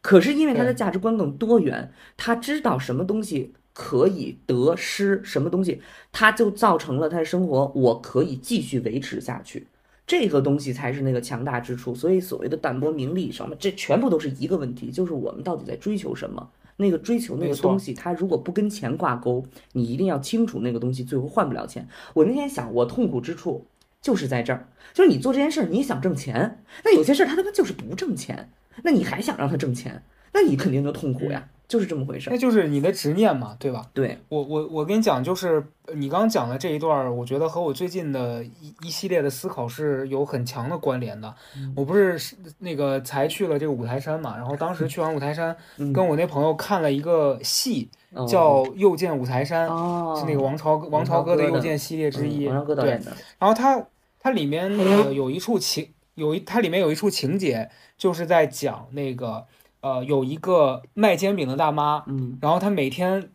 [0.00, 5.82] 可是因为他的价值观更多元，他知道什么东西可以得失，什么东西
[6.12, 9.66] 他就造成了他的生活我可以继续维持下去。
[10.12, 11.94] 这个东西才是那个强大之处。
[11.94, 16.50] 所以所谓的淡泊名利什么，这全部都是一个问题，就是我们到底在追求什么。
[16.76, 19.42] 那个追求那个东西，它如果不跟钱挂钩，
[19.72, 21.88] 你一定要清楚那个东西最后换不了钱。
[22.12, 23.64] 我那天想，我痛苦之处
[24.02, 28.50] 就是在这儿，就是你做这件事儿，你想挣钱，那有些事儿他他妈就是不挣钱，
[28.84, 30.02] 那你还想让他挣钱，
[30.34, 32.28] 那你肯定就痛苦呀，就是这么回事。
[32.28, 33.86] 那就是你的执念嘛，对吧？
[33.94, 41.34] 对，我我我跟你讲，就是呃你刚刚讲的这一段，我觉得和我最近的一一系列的思考是有很强的关联的。
[41.56, 52.46] 嗯我不是是那个才去了这个五台山嘛，然后当时去完五台山， 嗯跟我那朋友看了一个戏，哦叫《又见五台山》，哦，是那个王朝王王朝朝歌的又见系列之一。
[52.48, 53.82] 嗯王朝歌导对，演的，然后它
[54.20, 59.46] 它里面呃有一处情有一它里面有一处情节，就是在讲那个
[59.82, 63.30] 呃，有一个卖煎饼的大妈，嗯然后她每天，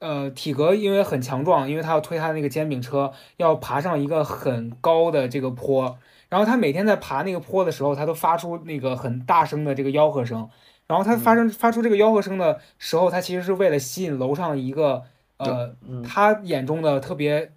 [0.00, 5.96] 呃，体格因为很强壮，因为她要推她那个煎饼车，要爬上一个很高的这个坡，
[6.28, 10.48] 然后她每天在爬那个坡的时候，她都发出那个很大声的这个吆喝声，
[10.86, 15.04] 然后她发生发出这个吆喝声的时候，她其实是为了吸引楼上一个
[15.38, 16.02] 呃，嗯。
[16.02, 17.52] 她眼中的特别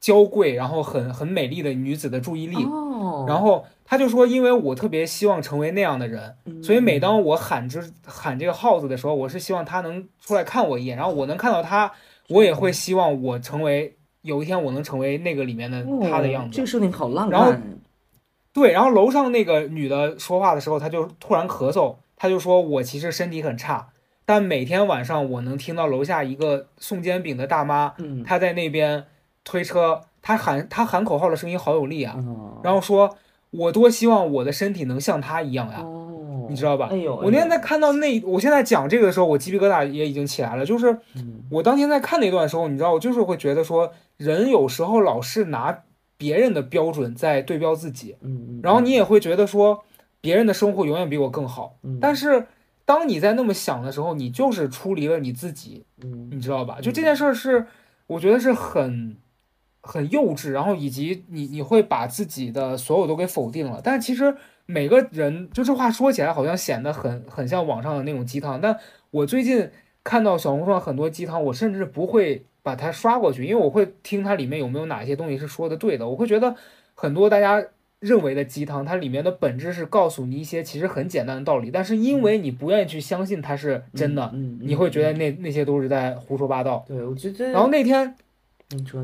[0.00, 2.91] 娇贵，然后很很美丽的女子的注意力，哦，
[3.26, 6.36] 然后他就说，因为我特别希望成为那样的人。
[6.46, 11.92] 嗯所以每当我喊这喊这个号子的时候，我是希望他能出来看我一眼，然后我能看到他，
[12.28, 16.48] 我也会希望我成为有一天我能成为那个里面的他的样子。
[16.48, 17.62] 哦这个设定好浪然后漫。
[18.52, 23.88] 对，然后楼上那个女的说话的时候，她就突然咳嗽，她就说我其实身体很差，
[24.26, 29.06] 但每天晚上我能听到楼下一个送煎饼的大妈，嗯，她在那边
[29.42, 33.16] 推车，她喊他喊口号的声音好有力啊，哦然后说
[33.50, 35.80] 我多希望我的身体能像他一样呀。
[35.82, 36.88] 哦，你知道吧？
[36.90, 40.64] 哎呦，我那天在看到那，我现在讲这个的时候，我鸡皮疙瘩也已经起来了。
[40.64, 41.42] 就是嗯。
[41.50, 45.82] 我当天在看那段的时候，你知道，我就是会觉得说，人有时候老是拿
[46.16, 48.16] 别人的标准在对标自己，
[48.62, 49.84] 然后你也会觉得说，
[50.20, 51.76] 别人的生活永远比我更好。
[51.82, 51.98] 嗯。
[52.00, 52.46] 但是
[52.86, 56.28] 当你在那么想的时候，你就是出离了你自己，嗯。
[56.30, 56.78] 你知道吧？
[56.80, 57.66] 就这件事儿是，
[58.06, 59.16] 我觉得是很
[59.82, 63.80] 很幼稚，然后以及你你会把自己的所有都给否定了。
[63.82, 68.78] 但其实每个人就这话说起来好像显得很很像网上的那种鸡汤，但
[69.10, 69.68] 我最近
[70.04, 76.08] 看到小红书上很多鸡汤，我甚至不会把它刷过去，因为我会听它里面有没有哪些东西是说的对的。
[76.08, 76.54] 我会觉得
[76.94, 77.64] 很多大家
[77.98, 86.84] 认为的鸡汤，它里面的本质是告诉你一些其实很简单的道理，但是因为你不愿意去相信它是真的，嗯，嗯你会觉得那那些都是在胡说八道。
[86.86, 88.14] 对，我觉得，然后那天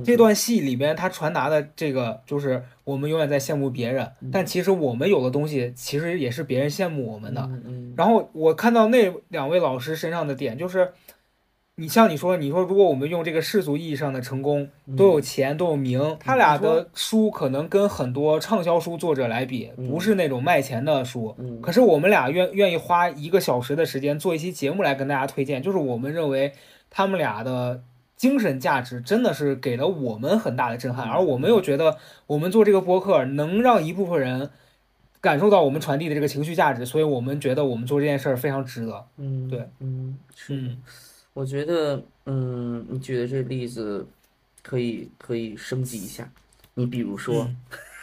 [0.04, 7.48] 这段戏里边，他传达的这个就是我们永远在羡慕别人，但其实我们有的东西其实也是别人羡慕我们的。
[7.96, 10.92] 然后我看到那两位老师身上的点，就是
[11.76, 21.34] 你像你说，你说如果我们用这个世俗意义上的成功，都有钱都有名，他俩的书可能跟很多畅销书作者来比，嗯不是那种卖钱的书。
[21.38, 26.52] 嗯可是我们俩愿愿意花一个小时的时间做一期节目来跟大家推荐，就是我们认为
[26.90, 27.82] 他们俩的
[28.18, 31.10] 精神价值真的是给了我们很大的震撼，嗯。
[31.12, 31.96] 而我们又觉得
[32.26, 34.50] 我们做这个播客能让一部分人
[35.20, 39.06] 感受到我们传递的这个情绪价值，所以我们觉得我们做这件事儿非常值得。
[39.16, 40.82] 嗯，对，嗯是，嗯。
[41.32, 44.04] 我觉得，嗯，你举的这例子
[44.62, 46.28] 可以可以升级一下。
[46.74, 47.48] 你比如说，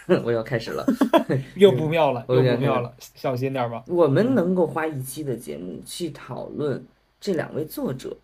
[0.24, 0.86] 我要开始了，
[1.56, 3.84] 又不妙了， 又不妙了，小心点吧。
[3.88, 6.82] 我们能够花一期的节目去讨论
[7.20, 8.16] 这两位作者，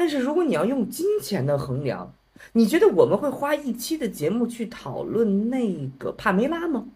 [0.00, 2.10] 但是如果你要用金钱的衡量，
[2.54, 6.86] 你觉得我们会花一期的节目去讨论那个帕梅拉吗？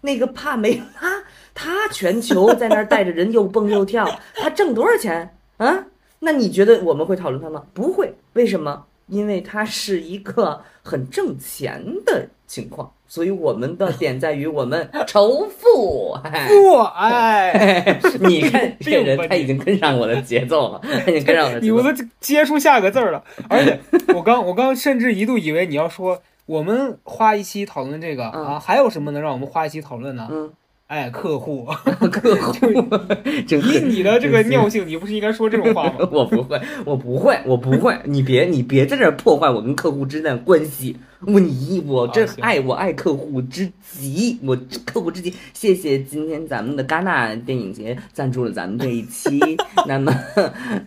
[0.00, 1.22] 那个帕梅拉，
[1.54, 5.86] 他全球在那儿带着人又蹦又跳，他挣多少钱啊？
[6.18, 7.62] 那你觉得我们会讨论他吗？
[7.72, 8.86] 不会，为什么？
[9.06, 16.18] 因为他是一个很挣钱的情况，所以我们的点在于我们仇富。
[16.24, 21.64] 哎不， 哎，你看这个人他已经跟上我的节奏了， 他已经跟上我的节奏。
[21.66, 23.22] 你我都接出下个字儿了。
[23.48, 23.78] 而且
[24.14, 30.26] 我刚 我刚甚至一度以为你要说我们花一期讨论这个嗯啊，还有什么能让我们花一期讨论呢？
[30.30, 30.50] 嗯，
[30.88, 31.66] 哎，客户，
[32.10, 32.82] 客户，
[33.46, 36.08] 真以你的这个尿性，你不是应该说这种话吗？
[36.10, 40.96] 我不会，我不会，我不会，你别你别在这儿破坏我跟客户之间的关系。
[41.26, 45.34] 我你我这爱我爱客户之极，我客户之极。
[45.52, 49.38] 谢谢今天咱们的戛纳电影节赞助了咱们这一期。
[49.86, 50.10] 那么，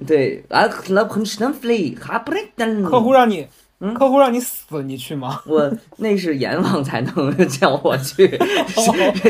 [0.07, 0.43] 对。
[2.89, 3.45] 客户让你，
[3.83, 5.41] 嗯客户让你死，你去吗？
[5.47, 8.29] 我那是阎王才能 叫我去，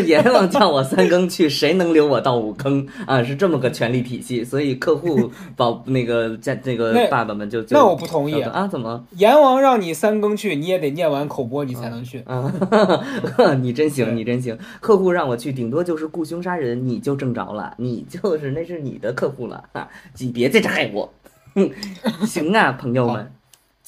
[0.05, 3.23] 阎王叫我三更去，谁能留我到五更啊？
[3.23, 8.41] 是这么个权力体系，所以客户 保那个在那个爸爸们就就那我不同意。
[8.41, 8.67] 啊？
[8.67, 12.21] 怎么阎王让你三更去，你也得念完口播你才能去。
[12.25, 12.51] 啊？
[13.61, 14.57] 你真行，你真行。
[14.81, 19.87] 客户让我去，顶多就是雇凶杀人，你就挣着了，你就是那是你的客户了啊！
[20.19, 21.13] 你别在这害我。
[22.25, 23.31] 行啊，朋友们，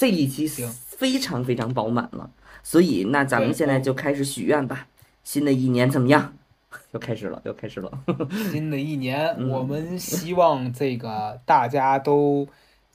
[0.04, 2.30] 这一期行非常非常饱满了，
[2.62, 4.86] 所以那咱们现在就开始许愿吧。
[5.24, 6.34] 新的一年怎么样？
[6.92, 7.90] 又开始了，又开始了。
[8.52, 12.46] 新的一年，嗯我们希望这个大家都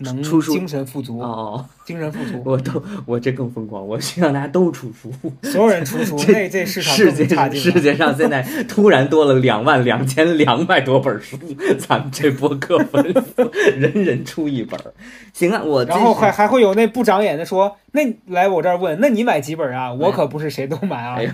[0.00, 5.12] 能出书精神富足，哦，精神富足， 我都我这更疯狂，我希望大家都出书。
[5.42, 7.26] 所有人出书，这这市场世界。
[7.52, 11.36] 世界上现在突然多了两万两千两百多本书，
[11.80, 14.94] 咱们这播客粉丝人人出一本儿。
[15.32, 19.92] 行啊，我然后还还会有那不长眼的说，那来我这儿问，那你买几本啊？
[19.92, 21.24] 我可不是谁都买啊哎。
[21.24, 21.30] 呦，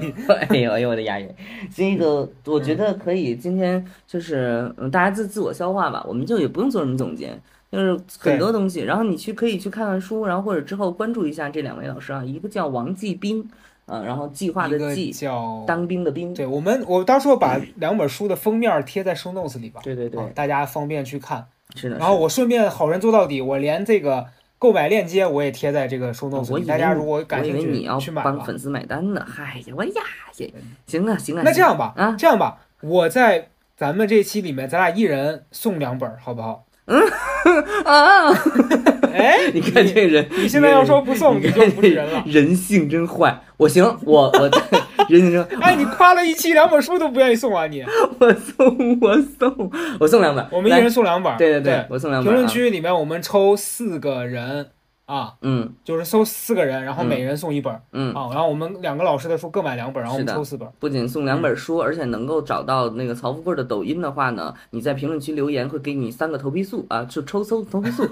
[0.49, 1.29] 哎呦，哎呦，我的牙龈！
[1.75, 7.39] 这个我觉得可以，今天就是嗯，大家自自我消化吧，我们就也不用做什么总结，
[7.75, 13.45] 就是很多东西，然后你去可以去看看书，然后或者之后关注一下这两位老师啊，一个叫王继兵，
[13.87, 21.45] 啊，然后计划的计，叫当兵的兵，对我们，我到时候把两本书的封面贴在 show notes 里吧，对对对啊，大家方便去看。
[21.75, 21.99] 是的。
[21.99, 24.25] 然后我顺便好人做到底，我连这个
[24.59, 28.23] 购买链接我也贴在这个 show notes 里，大家如果感兴趣为你要去买。
[28.23, 30.03] 帮粉丝买单呢，嗨呀，我呀，
[30.37, 30.53] 也
[30.87, 31.43] 行啊行啊。
[31.45, 36.65] 那这样吧，啊，这样吧，我在咱们这期里面，咱俩一人送两本，好不好？
[36.87, 38.31] 啊，
[39.15, 42.23] 哎， 你看这人，你现在要说不送，你就不是人了。
[42.27, 43.41] 人性真坏。
[43.57, 44.51] 我行，我我
[45.09, 47.83] 人性真，哎，你夸了一期，两本书都不愿意送啊你！
[48.19, 49.71] 我送我送
[50.01, 51.35] 我送两本，我们一人送两本。
[51.39, 52.33] 对对对，我送两本。
[52.33, 54.69] 评论啊，区里面我们抽四个人
[55.07, 60.67] 啊，嗯就是抽四个人，然后嗯每人送一本嗯，啊，然后我们两个老师的书各买两本，然后我们抽四本。
[60.79, 68.09] 不仅送两本书，而且能够找到那个曹富贵的抖音的话呢，你在评论区留言会给你三个头皮素啊，就抽搜头皮素，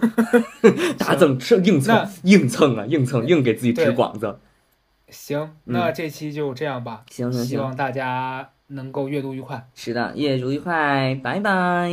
[0.98, 4.38] 大赠蹭硬蹭硬蹭啊，硬蹭硬给自己支广子。
[5.08, 9.66] 行，那这期就这样吧，行行行，希望大家能够阅读愉快。
[9.74, 11.90] 是的，阅读愉快，拜拜。